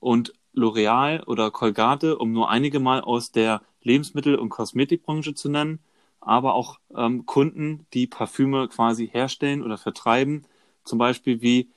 [0.00, 5.80] und L'Oreal oder Colgate, um nur einige mal aus der Lebensmittel- und Kosmetikbranche zu nennen,
[6.20, 10.44] aber auch ähm, Kunden, die Parfüme quasi herstellen oder vertreiben,
[10.84, 11.70] zum Beispiel wie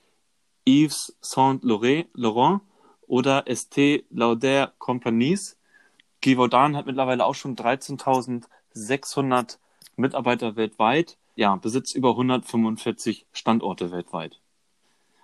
[0.66, 2.60] Yves Saint Laurent
[3.06, 5.56] oder Estée Lauder Companies.
[6.20, 9.58] Givaudan hat mittlerweile auch schon 13.600
[9.96, 14.40] Mitarbeiter weltweit, ja, besitzt über 145 Standorte weltweit.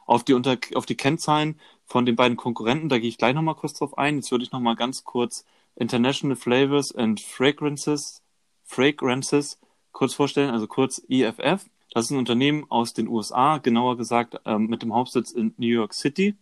[0.06, 3.54] Auf die, unter, auf die Kennzahlen von den beiden Konkurrenten, da gehe ich gleich nochmal
[3.54, 4.16] kurz drauf ein.
[4.16, 5.44] Jetzt würde ich nochmal ganz kurz
[5.76, 8.22] International Flavors and Fragrances,
[8.64, 9.58] Fragrances
[9.92, 11.66] kurz vorstellen, also kurz IFF.
[11.90, 15.66] Das ist ein Unternehmen aus den USA, genauer gesagt ähm, mit dem Hauptsitz in New
[15.66, 16.36] York City.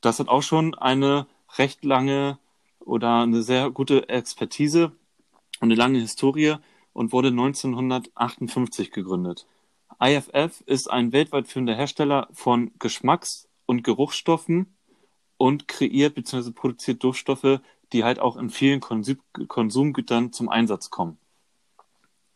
[0.00, 1.26] Das hat auch schon eine
[1.58, 2.38] recht lange
[2.80, 4.92] oder eine sehr gute Expertise
[5.60, 6.56] und eine lange Historie
[6.92, 9.46] und wurde 1958 gegründet.
[10.02, 14.74] IFF ist ein weltweit führender Hersteller von Geschmacks- und Geruchsstoffen
[15.36, 16.52] und kreiert bzw.
[16.52, 17.60] produziert Duftstoffe,
[17.92, 19.18] die halt auch in vielen Konsum
[19.48, 21.18] Konsumgütern zum Einsatz kommen.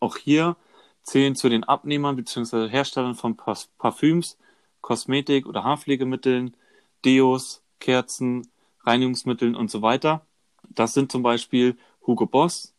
[0.00, 0.56] Auch hier
[1.02, 2.68] zählen zu den Abnehmern bzw.
[2.68, 4.38] Herstellern von Parfüms,
[4.80, 6.56] Kosmetik oder Haarpflegemitteln,
[7.04, 8.48] Deos, Kerzen,
[8.80, 10.26] Reinigungsmitteln und so weiter.
[10.68, 11.76] Das sind zum Beispiel
[12.06, 12.73] Hugo Boss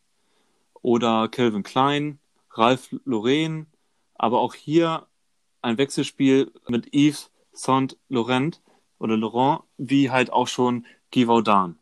[0.86, 2.20] oder Calvin Klein,
[2.52, 3.66] Ralph Lauren,
[4.14, 5.08] aber auch hier
[5.60, 8.62] ein Wechselspiel mit Yves Saint Laurent
[9.00, 11.76] oder Laurent, wie halt auch schon Guy Vaudan.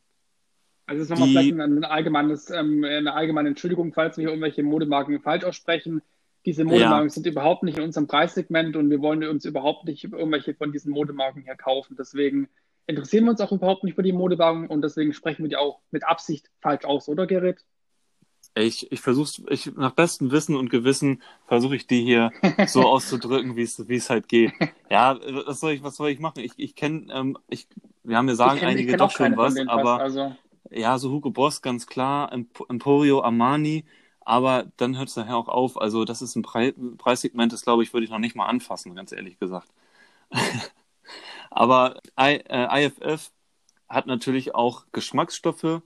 [0.87, 5.21] Also das ist nochmal vielleicht ein allgemeines, ähm, eine allgemeine Entschuldigung, falls wir irgendwelche Modemarken
[5.21, 6.01] falsch aussprechen.
[6.47, 7.11] Diese Modemarken ja.
[7.11, 10.93] sind überhaupt nicht in unserem Preissegment und wir wollen uns überhaupt nicht irgendwelche von diesen
[10.93, 11.95] Modemarken hier kaufen.
[11.99, 12.49] Deswegen
[12.87, 15.81] interessieren wir uns auch überhaupt nicht für die Modemarken und deswegen sprechen wir die auch
[15.91, 17.67] mit Absicht falsch aus, oder Gerrit?
[18.57, 22.31] Ich, ich versuche ich, nach bestem Wissen und Gewissen versuche ich die hier
[22.69, 24.53] so auszudrücken, wie es, wie es halt geht.
[24.89, 26.39] Ja, was soll ich, was soll ich machen?
[26.39, 27.67] Ich, ich kenne, ähm, ich,
[28.05, 30.37] wir haben ja sagen kenn, einige doch schon was, aber also.
[30.71, 33.85] ja, so Hugo Boss ganz klar, Emporio Armani,
[34.21, 35.81] aber dann hört es daher auch auf.
[35.81, 38.95] Also das ist ein Pre Preissegment, das glaube ich, würde ich noch nicht mal anfassen,
[38.95, 39.69] ganz ehrlich gesagt.
[41.51, 43.33] aber I, äh, IFF
[43.89, 45.83] hat natürlich auch Geschmacksstoffe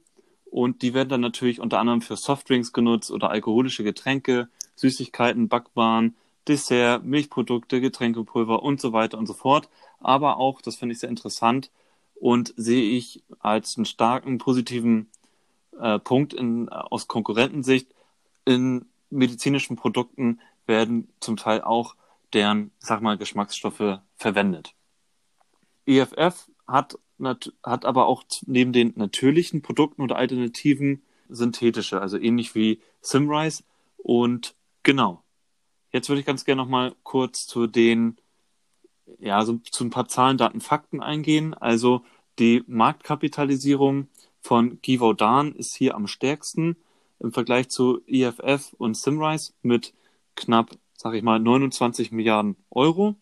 [0.50, 6.16] und die werden dann natürlich unter anderem für Softdrinks genutzt oder alkoholische Getränke, Süßigkeiten, Backwaren,
[6.46, 9.68] Dessert, Milchprodukte, Getränkepulver und so weiter und so fort.
[10.00, 11.70] Aber auch, das finde ich sehr interessant
[12.14, 15.10] und sehe ich als einen starken positiven
[15.78, 17.88] äh, Punkt in, aus Konkurrentensicht,
[18.44, 21.94] in medizinischen Produkten werden zum Teil auch
[22.32, 24.74] deren, sag mal, Geschmacksstoffe verwendet.
[25.86, 32.80] EFF hat hat aber auch neben den natürlichen Produkten oder Alternativen synthetische, also ähnlich wie
[33.00, 33.64] Simrise.
[33.96, 35.22] Und genau.
[35.92, 38.16] Jetzt würde ich ganz gerne noch mal kurz zu den,
[39.18, 41.54] ja, so zu ein paar Zahlen, Daten, Fakten eingehen.
[41.54, 42.02] Also
[42.38, 44.08] die Marktkapitalisierung
[44.40, 46.76] von Givaudan ist hier am stärksten
[47.20, 49.92] im Vergleich zu EFF und Simrise mit
[50.36, 53.16] knapp, sag ich mal, 29 Milliarden Euro.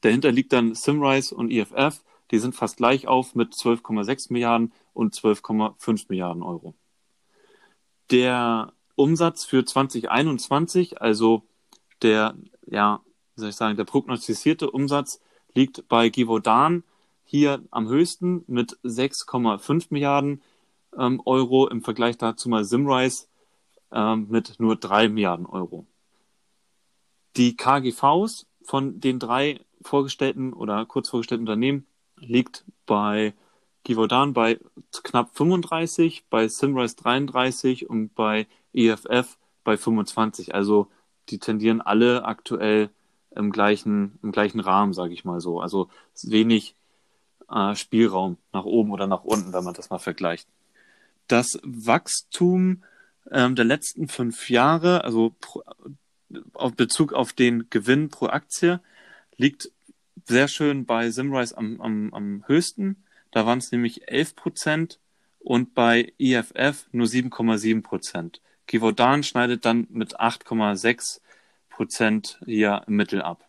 [0.00, 2.02] Dahinter liegt dann Simrise und EFF
[2.32, 6.74] die sind fast gleich auf mit 12,6 Milliarden und 12,5 Milliarden Euro.
[8.10, 11.42] Der Umsatz für 2021, also
[12.00, 12.34] der,
[12.66, 13.00] ja,
[13.34, 15.20] wie soll ich sagen, der prognostizierte Umsatz
[15.54, 16.82] liegt bei Givaudan
[17.24, 20.42] hier am höchsten mit 6,5 Milliarden
[20.98, 23.26] ähm, Euro im Vergleich dazu mal Simrise
[23.92, 25.86] ähm, mit nur 3 Milliarden Euro.
[27.36, 31.86] Die KGVs von den drei vorgestellten oder kurz vorgestellten Unternehmen
[32.22, 33.34] liegt bei
[33.84, 34.58] Givaudan bei
[35.02, 40.54] knapp 35, bei Simrise 33 und bei EFF bei 25.
[40.54, 40.88] Also
[41.28, 42.90] die tendieren alle aktuell
[43.34, 45.60] im gleichen, im gleichen Rahmen, sage ich mal so.
[45.60, 45.88] Also
[46.22, 46.76] wenig
[47.50, 50.48] äh, Spielraum nach oben oder nach unten, wenn man das mal vergleicht.
[51.28, 52.82] Das Wachstum
[53.30, 55.62] ähm, der letzten fünf Jahre, also pro,
[56.54, 58.80] auf Bezug auf den Gewinn pro Aktie,
[59.36, 59.70] liegt
[60.26, 63.04] sehr schön bei Simrise am, am, am höchsten.
[63.30, 64.98] Da waren es nämlich 11 Prozent
[65.38, 68.40] und bei EFF nur 7,7 Prozent.
[68.66, 71.20] Givaudan schneidet dann mit 8,6
[71.68, 73.48] Prozent hier im Mittel ab.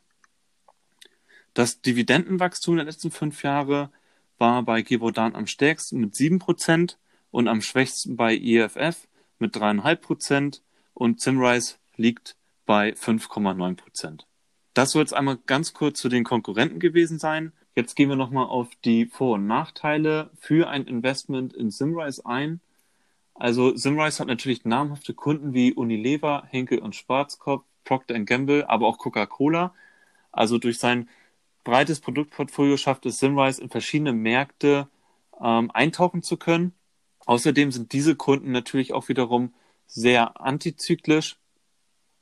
[1.53, 3.91] Das Dividendenwachstum der letzten fünf Jahre
[4.39, 6.97] war bei Givaudan am stärksten mit 7 Prozent
[7.29, 9.07] und am schwächsten bei EFF
[9.37, 10.61] mit 3,5 Prozent
[10.93, 12.35] und Simrise liegt
[12.65, 14.25] bei 5,9 Prozent.
[14.73, 17.53] Das soll jetzt einmal ganz kurz zu den Konkurrenten gewesen sein.
[17.75, 22.59] Jetzt gehen wir nochmal auf die Vor- und Nachteile für ein Investment in Simrise ein.
[23.35, 28.97] Also Simrise hat natürlich namhafte Kunden wie Unilever, Henkel und Schwarzkopf, Procter Gamble, aber auch
[28.97, 29.73] Coca-Cola.
[30.31, 31.09] Also durch sein
[31.63, 34.87] breites Produktportfolio schafft es Simrise in verschiedene Märkte
[35.41, 36.73] ähm, eintauchen zu können.
[37.25, 39.53] Außerdem sind diese Kunden natürlich auch wiederum
[39.87, 41.37] sehr antizyklisch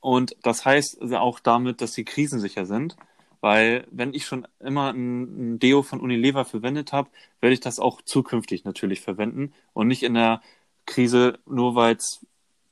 [0.02, 2.96] und das heißt auch damit, dass sie krisensicher sind.
[3.40, 7.08] Weil wenn ich schon immer ein Deo von Unilever verwendet habe,
[7.40, 10.42] werde ich das auch zukünftig natürlich verwenden und nicht in der
[10.86, 12.26] Krise, nur weil es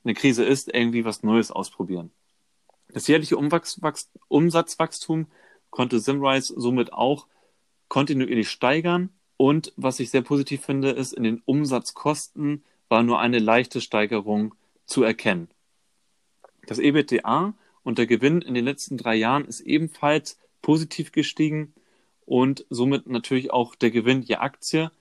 [0.05, 2.11] eine Krise ist, irgendwie was Neues ausprobieren.
[2.93, 5.26] Das jährliche Umsatzwachstum
[5.70, 7.26] konnte Simrise somit auch
[7.89, 9.11] kontinuierlich steigern.
[9.37, 14.55] Und was ich sehr positiv finde, ist, in den Umsatzkosten war nur eine leichte Steigerung
[14.85, 15.49] zu erkennen.
[16.71, 17.53] Das EBITDA
[17.83, 21.75] und der Gewinn in den letzten drei Jahren ist ebenfalls positiv gestiegen
[22.27, 24.93] und somit natürlich auch der Gewinn je Aktie.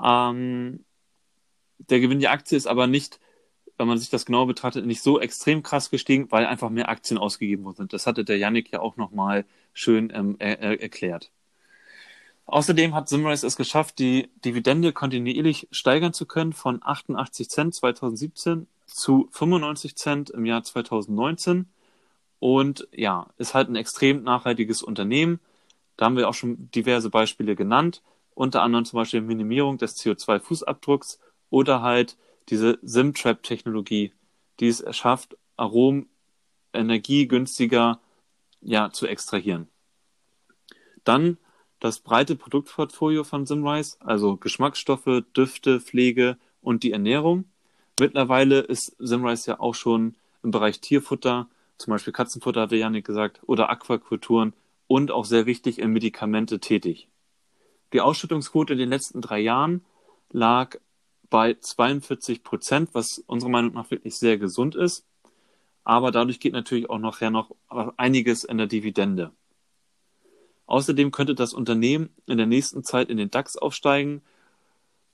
[0.00, 0.84] Ähm,
[1.78, 3.18] der Gewinn je Aktie ist aber nicht,
[3.78, 7.18] wenn man sich das genau betrachtet, nicht so extrem krass gestiegen, weil einfach mehr Aktien
[7.18, 7.92] ausgegeben worden sind.
[7.92, 11.32] Das hatte der Yannick ja auch nochmal schön ähm, er, er, erklärt.
[12.46, 18.68] Außerdem hat Simrise es geschafft, die Dividende kontinuierlich steigern zu können von 88 Cent 2017
[18.88, 21.68] zu 95 Cent im Jahr 2019
[22.40, 25.40] und ja, ist halt ein extrem nachhaltiges Unternehmen.
[25.96, 28.02] Da haben wir auch schon diverse Beispiele genannt,
[28.34, 31.18] unter anderem zum Beispiel Minimierung des CO2-Fußabdrucks
[31.50, 32.16] oder halt
[32.48, 34.12] diese SIM-Trap-Technologie,
[34.60, 36.08] die es erschafft, Aromen
[36.72, 38.00] energiegünstiger
[38.60, 39.68] ja, zu extrahieren.
[41.04, 41.38] Dann
[41.80, 47.44] das breite Produktportfolio von Simrise, also Geschmacksstoffe, Düfte, Pflege und die Ernährung.
[48.00, 53.40] Mittlerweile ist Simrise ja auch schon im Bereich Tierfutter zum Beispiel Katzenfutter, hatte Janik gesagt,
[53.46, 54.52] oder Aquakulturen
[54.88, 57.08] und auch sehr wichtig in Medikamente tätig.
[57.92, 59.84] Die Ausschüttungsquote in den letzten drei Jahren
[60.30, 60.76] lag
[61.30, 65.06] bei 42 Prozent, was unserer Meinung nach wirklich sehr gesund ist.
[65.84, 67.54] Aber dadurch geht natürlich auch nachher noch
[67.96, 69.32] einiges in der Dividende.
[70.66, 74.20] Außerdem könnte das Unternehmen in der nächsten Zeit in den DAX aufsteigen,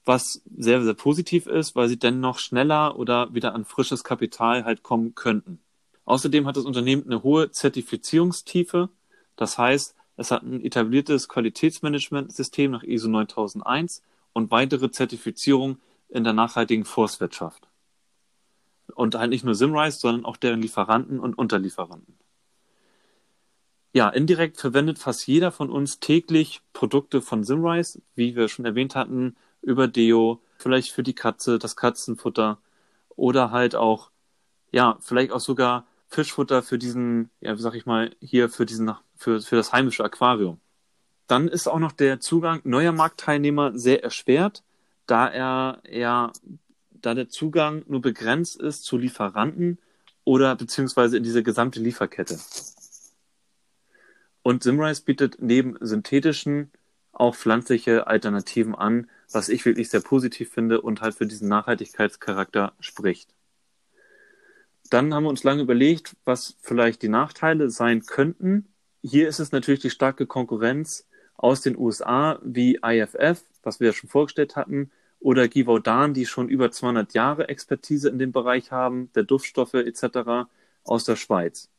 [0.05, 4.65] was sehr, sehr positiv ist, weil sie dann noch schneller oder wieder an frisches Kapital
[4.65, 5.61] halt kommen könnten.
[6.05, 8.91] Außerdem hat das Unternehmen eine hohe Zertifizierungstiefe.
[9.37, 14.03] Das heißt, es hat ein etabliertes Qualitätsmanagementsystem nach ISO 9001
[14.33, 15.79] und weitere Zertifizierung
[16.09, 17.67] in der nachhaltigen Forstwirtschaft.
[18.95, 22.19] Und halt nicht nur Simrise, sondern auch deren Lieferanten und Unterlieferanten.
[23.95, 28.95] Ja, indirekt verwendet fast jeder von uns täglich Produkte von Simrise, wie wir schon erwähnt
[28.95, 32.59] hatten, über Deo, vielleicht für die Katze, das Katzenfutter
[33.17, 34.11] oder halt auch,
[34.73, 39.41] ja, vielleicht auch sogar Fischfutter für diesen, ja, sag ich mal, hier für diesen, für,
[39.41, 40.61] für das heimische Aquarium.
[41.27, 44.63] Dann ist auch noch der Zugang neuer Marktteilnehmer sehr erschwert,
[45.07, 46.33] da er ja,
[46.91, 49.79] da der Zugang nur begrenzt ist zu Lieferanten
[50.25, 52.39] oder beziehungsweise in diese gesamte Lieferkette.
[54.43, 56.71] Und Simrise bietet neben synthetischen
[57.13, 62.73] auch pflanzliche Alternativen an, was ich wirklich sehr positiv finde und halt für diesen Nachhaltigkeitscharakter
[62.79, 63.35] spricht.
[64.91, 68.69] Dann haben wir uns lange überlegt, was vielleicht die Nachteile sein könnten.
[69.03, 73.93] Hier ist es natürlich die starke Konkurrenz aus den USA wie IFF, was wir ja
[73.93, 79.11] schon vorgestellt hatten, oder Givaudan, die schon über 200 Jahre Expertise in dem Bereich haben,
[79.15, 80.47] der Duftstoffe etc.
[80.85, 81.71] aus der Schweiz.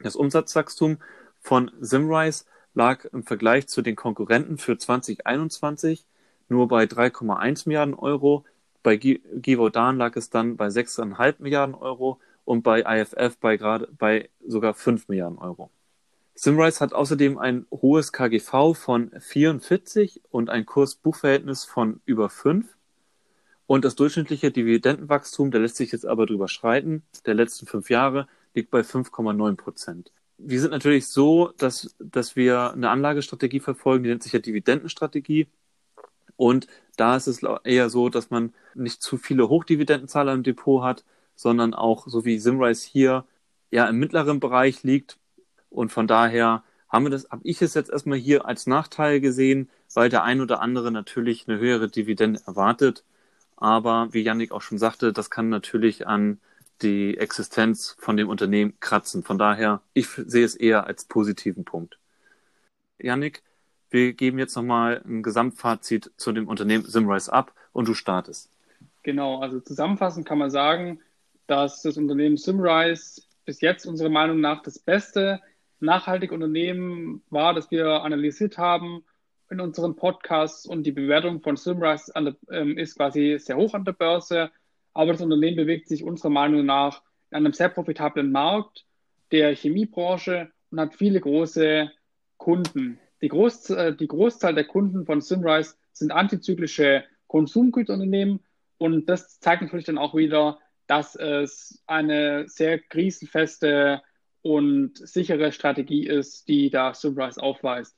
[0.00, 0.98] Das Umsatzwachstum
[1.40, 6.04] von Simrise lag im Vergleich zu den Konkurrenten für 2021
[6.48, 8.44] nur bei 3,1 Milliarden Euro,
[8.82, 14.30] bei Givaudan lag es dann bei 6,5 Milliarden Euro und bei IFF bei gerade bei
[14.46, 15.70] sogar 5 Milliarden Euro.
[16.34, 22.76] Simrise hat außerdem ein hohes KGV von 44 und ein Kurs-Buchverhältnis von über 5.
[23.66, 28.28] Und das durchschnittliche Dividendenwachstum, da lässt sich jetzt aber drüber schreiten, der letzten fünf Jahre
[28.54, 30.12] liegt bei 5,9 Prozent.
[30.38, 35.48] Wir sind natürlich so, dass, dass wir eine Anlagestrategie verfolgen, die nennt sich ja Dividendenstrategie.
[36.38, 41.04] Und da ist es eher so, dass man nicht zu viele Hochdividendenzahler im Depot hat,
[41.34, 43.24] sondern auch, so wie Simrise hier,
[43.70, 45.18] ja im mittleren Bereich liegt.
[45.68, 49.68] Und von daher haben wir das, habe ich es jetzt erstmal hier als Nachteil gesehen,
[49.94, 53.04] weil der ein oder andere natürlich eine höhere Dividende erwartet.
[53.56, 56.40] Aber wie Yannick auch schon sagte, das kann natürlich an
[56.82, 59.24] die Existenz von dem Unternehmen kratzen.
[59.24, 61.98] Von daher, ich sehe es eher als positiven Punkt.
[62.98, 63.42] Yannick,
[63.90, 68.50] wir geben jetzt nochmal ein Gesamtfazit zu dem Unternehmen Simrise ab und du startest.
[69.02, 71.00] Genau, also zusammenfassend kann man sagen,
[71.46, 75.40] dass das Unternehmen Simrise bis jetzt unserer Meinung nach das beste
[75.80, 79.04] nachhaltige Unternehmen war, das wir analysiert haben
[79.50, 83.84] in unseren Podcasts und die Bewertung von Simrise der, ähm, ist quasi sehr hoch an
[83.84, 84.50] der Börse,
[84.92, 88.84] aber das Unternehmen bewegt sich unserer Meinung nach in einem sehr profitablen Markt
[89.32, 91.90] der Chemiebranche und hat viele große
[92.36, 92.98] Kunden.
[93.20, 98.40] Die, Groß, äh, die Großzahl der Kunden von Simrise sind antizyklische Konsumgüterunternehmen
[98.78, 104.02] Und das zeigt natürlich dann auch wieder, dass es eine sehr krisenfeste
[104.42, 107.96] und sichere Strategie ist, die da Sunrise aufweist.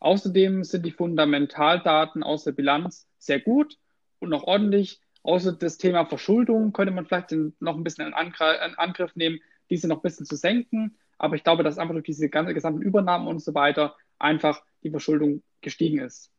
[0.00, 3.78] Außerdem sind die Fundamentaldaten aus der Bilanz sehr gut
[4.18, 5.00] und noch ordentlich.
[5.22, 9.40] Außer das Thema Verschuldung könnte man vielleicht noch ein bisschen in Angriff nehmen,
[9.70, 10.98] diese noch ein bisschen zu senken.
[11.16, 14.90] Aber ich glaube, dass einfach durch diese ganze gesamten Übernahmen und so weiter einfach die
[14.90, 16.30] Verschuldung gestiegen ist.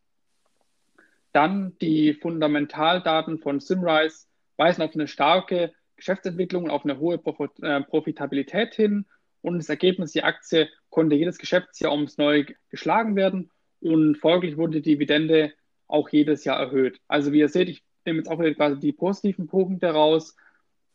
[1.31, 7.19] Dann die Fundamentaldaten von Simrise weisen auf eine starke Geschäftsentwicklung, auf eine hohe
[7.61, 9.05] äh, Profitabilität hin.
[9.41, 13.51] Und das Ergebnis, die Aktie konnte jedes Geschäftsjahr ums Neue geschlagen werden
[13.81, 15.53] und folglich wurde die Dividende
[15.87, 16.99] auch jedes Jahr erhöht.
[17.07, 20.35] Also wie ihr seht, ich nehme jetzt auch wieder quasi die positiven Punkte raus.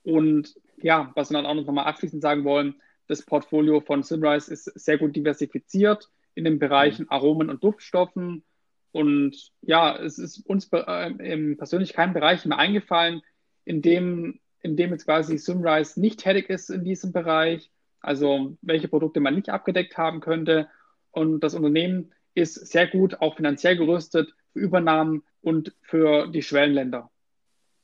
[0.02, 4.52] Und ja, was wir dann auch noch mal abschließend sagen wollen, das Portfolio von Simrise
[4.52, 7.10] ist sehr gut diversifiziert in den Bereichen.
[7.10, 8.44] Aromen und Duftstoffen.
[8.92, 13.22] Und ja, es ist uns äh, persönlich kein Bereich mehr eingefallen,
[13.64, 17.70] in dem, in dem jetzt quasi Simrise nicht tätig ist in diesem Bereich,
[18.00, 20.68] also welche Produkte man nicht abgedeckt haben könnte.
[21.12, 27.10] Und das Unternehmen ist sehr gut auch finanziell gerüstet für Übernahmen und für die Schwellenländer.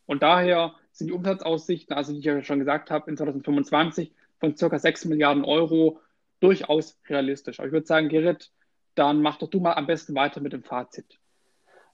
[0.06, 4.54] Und daher sind die Umsatzaussichten, also die ich ja schon gesagt habe, in 2025 von
[4.54, 4.78] ca.
[4.78, 6.00] 6 Milliarden Euro
[6.40, 7.58] durchaus realistisch.
[7.58, 8.50] Aber ich würde sagen, Gerrit,
[8.94, 11.18] dann mach doch du mal am besten weiter mit dem Fazit.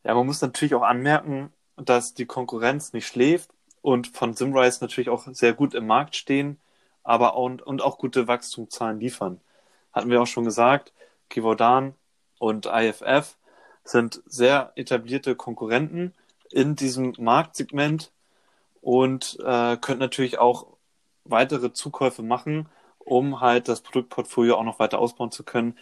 [0.05, 5.09] Ja, man muss natürlich auch anmerken, dass die Konkurrenz nicht schläft und von Simrise natürlich
[5.09, 6.61] auch sehr gut im Markt stehen,
[7.03, 9.41] aber auch, und auch gute Wachstumszahlen liefern.
[9.93, 10.93] Hatten wir auch schon gesagt,
[11.29, 11.95] Givaudan
[12.39, 13.37] und IFF
[13.85, 16.15] sind sehr etablierte Konkurrenten
[16.51, 18.13] in diesem Marktsegment
[18.81, 20.67] und äh, können natürlich auch
[21.25, 22.69] weitere Zukäufe machen,
[23.05, 25.77] um halt das Produktportfolio auch noch weiter ausbauen zu können.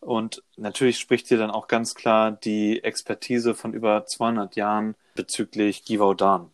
[0.00, 5.84] Und natürlich spricht hier dann auch ganz klar die Expertise von über 200 Jahren bezüglich
[5.84, 6.50] Givaudan.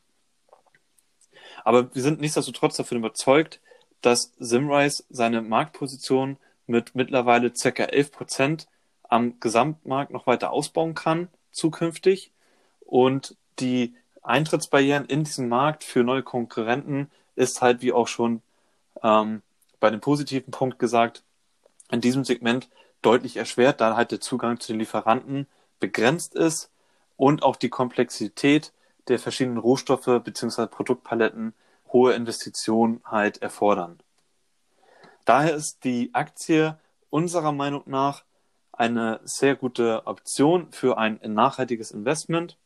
[1.64, 3.60] Aber wir sind nichtsdestotrotz davon überzeugt,
[4.00, 7.68] dass Simrise seine Marktposition mit mittlerweile ca.
[7.84, 8.66] 11 Prozent
[9.02, 12.30] am Gesamtmarkt noch weiter ausbauen kann, zukünftig.
[12.80, 18.42] Und die Eintrittsbarrieren in diesem Markt für neue Konkurrenten ist halt, wie auch schon
[19.02, 19.42] ähm,
[19.82, 21.24] bei dem positiven Punkt gesagt,
[21.90, 22.70] in diesem Segment
[23.02, 25.48] deutlich erschwert, da halt der Zugang zu den Lieferanten
[25.80, 26.70] begrenzt ist
[27.16, 28.72] und auch die Komplexität
[29.08, 30.68] der verschiedenen Rohstoffe bzw.
[30.68, 31.52] Produktpaletten
[31.92, 33.98] hohe Investitionen halt erfordern.
[35.24, 36.78] Daher ist die Aktie
[37.10, 38.22] unserer Meinung nach
[38.70, 42.56] eine sehr gute Option für ein nachhaltiges Investment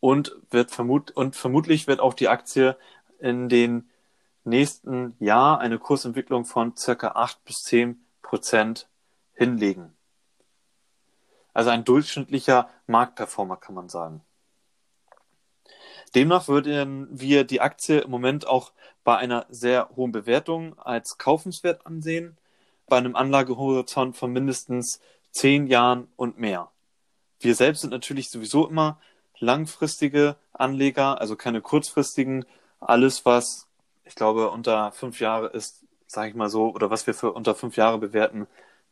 [0.00, 2.78] und wird vermut und vermutlich wird auch die Aktie
[3.18, 3.90] in den
[4.44, 8.88] nächsten Jahr eine Kursentwicklung von circa 8 bis 10 Prozent
[9.34, 9.94] hinlegen.
[11.54, 14.22] Also ein durchschnittlicher Marktperformer kann man sagen.
[16.14, 18.72] Demnach würden wir die Aktie im Moment auch
[19.04, 22.36] bei einer sehr hohen Bewertung als kaufenswert ansehen
[22.86, 26.70] bei einem Anlagehorizont von mindestens zehn Jahren und mehr.
[27.40, 29.00] Wir selbst sind natürlich sowieso immer
[29.38, 32.44] langfristige Anleger, also keine kurzfristigen.
[32.80, 33.66] Alles, was
[34.04, 37.54] ich glaube unter fünf Jahre ist, sage ich mal so, oder was wir für unter
[37.54, 38.46] fünf Jahre bewerten,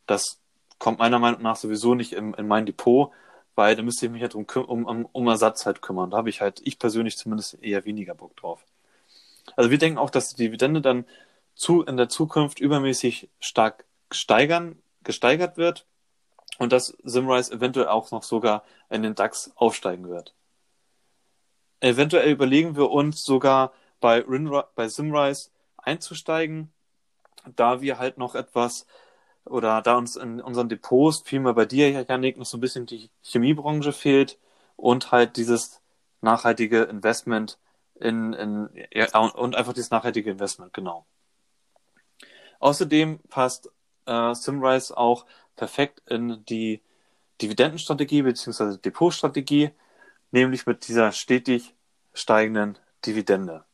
[0.07, 0.39] das
[0.79, 3.11] kommt meiner Meinung nach sowieso nicht in, in mein Depot,
[3.55, 6.09] weil da müsste ich mich halt um, um, um, Ersatz halt kümmern.
[6.09, 8.65] Da habe ich halt, ich persönlich zumindest eher weniger Bock drauf.
[9.55, 11.05] Also wir denken auch, dass die Dividende dann
[11.53, 15.85] zu, in der Zukunft übermäßig stark steigern, gesteigert wird
[16.57, 20.33] und dass Simrise eventuell auch noch sogar in den DAX aufsteigen wird.
[21.79, 26.73] Eventuell überlegen wir uns sogar bei, Rinra, bei Simrise einzusteigen,
[27.55, 28.85] da wir halt noch etwas
[29.45, 33.09] oder da uns in unseren Depots, vielmehr bei dir, Janik, noch so ein bisschen die
[33.23, 34.37] Chemiebranche fehlt
[34.75, 35.81] und halt dieses
[36.21, 37.57] nachhaltige Investment
[37.95, 41.05] in, in ja, und einfach dieses nachhaltige Investment, genau.
[42.59, 43.71] Außerdem passt
[44.05, 45.25] äh, Simrise auch
[45.55, 46.81] perfekt in die
[47.41, 48.77] Dividendenstrategie bzw.
[48.77, 49.71] Depotstrategie,
[50.31, 51.73] nämlich mit dieser stetig
[52.13, 53.65] steigenden Dividende.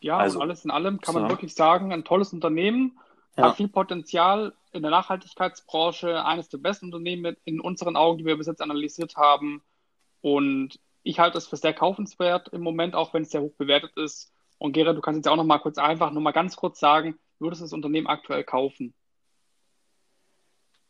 [0.00, 2.98] Ja, also, und alles in allem kann man wirklich sagen, ein tolles Unternehmen,
[3.36, 3.44] ja.
[3.44, 8.36] hat viel Potenzial in der Nachhaltigkeitsbranche, eines der besten Unternehmen in unseren Augen, die wir
[8.36, 9.62] bis jetzt analysiert haben.
[10.20, 13.96] Und ich halte es für sehr kaufenswert im Moment, auch wenn es sehr hoch bewertet
[13.96, 14.32] ist.
[14.58, 17.18] Und Gerard, du kannst jetzt auch noch mal kurz einfach, noch mal ganz kurz sagen,
[17.38, 18.94] würdest du das Unternehmen aktuell kaufen?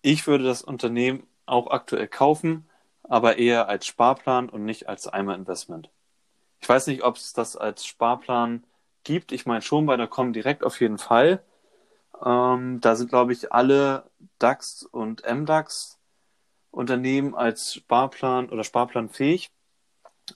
[0.03, 2.69] Ich würde das Unternehmen auch aktuell kaufen,
[3.03, 5.91] aber eher als Sparplan und nicht als Eimer-Investment.
[6.61, 8.65] Ich weiß nicht, ob es das als Sparplan
[9.07, 9.33] gibt.
[9.33, 11.43] Ich meine schon bei der Comdirect auf jeden Fall.
[12.25, 15.99] Ähm, da sind, glaube ich, alle DAX und MDAX
[16.71, 19.51] Unternehmen als Sparplan oder Sparplan fähig.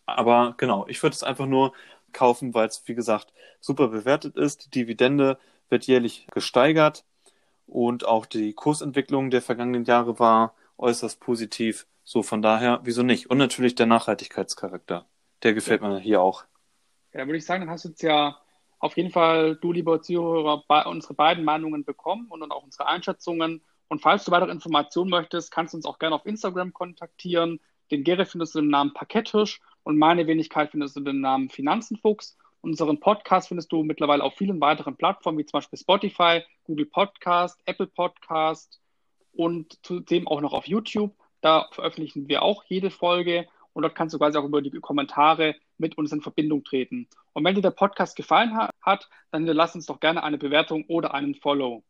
[0.06, 1.72] Aber genau, ich würde es einfach nur
[2.12, 4.66] kaufen, weil es, wie gesagt, super bewertet ist.
[4.66, 7.04] Die Dividende wird jährlich gesteigert
[7.66, 11.86] und auch die Kursentwicklung der vergangenen Jahre war äußerst positiv.
[12.04, 13.30] So von daher, wieso nicht?
[13.30, 15.06] Und natürlich der Nachhaltigkeitscharakter.
[15.42, 15.88] Der gefällt ja.
[15.88, 16.44] mir hier auch.
[17.12, 18.38] Ja, da würde ich sagen, dann hast du jetzt ja
[18.80, 23.62] auf jeden Fall, du, lieber Zuhörer, unsere beiden Meinungen bekommen und dann auch unsere Einschätzungen.
[23.88, 27.60] Und falls du weitere Informationen möchtest, kannst du uns auch gerne auf Instagram kontaktieren.
[27.90, 32.38] Den Gerrit findest du im Namen Parkettisch und meine Wenigkeit findest du den Namen Finanzenfuchs.
[32.62, 37.60] Unseren Podcast findest du mittlerweile auf vielen weiteren Plattformen, wie zum Beispiel Spotify, Google Podcast,
[37.66, 38.80] Apple Podcast
[39.32, 41.14] und zudem auch noch auf YouTube.
[41.42, 45.54] Da veröffentlichen wir auch jede Folge und dort kannst du quasi auch über die Kommentare
[45.80, 47.08] mit uns in Verbindung treten.
[47.32, 51.14] Und wenn dir der Podcast gefallen hat, dann lass uns doch gerne eine Bewertung oder
[51.14, 51.82] einen Follow.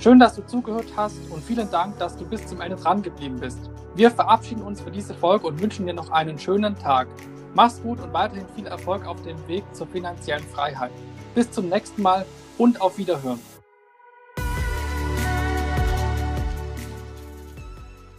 [0.00, 3.40] Schön, dass du zugehört hast und vielen Dank, dass du bis zum Ende dran geblieben
[3.40, 3.58] bist.
[3.96, 7.08] Wir verabschieden uns für diese Folge und wünschen dir noch einen schönen Tag.
[7.54, 10.92] Mach's gut und weiterhin viel Erfolg auf dem Weg zur finanziellen Freiheit.
[11.34, 12.24] Bis zum nächsten Mal
[12.58, 13.40] und auf Wiederhören.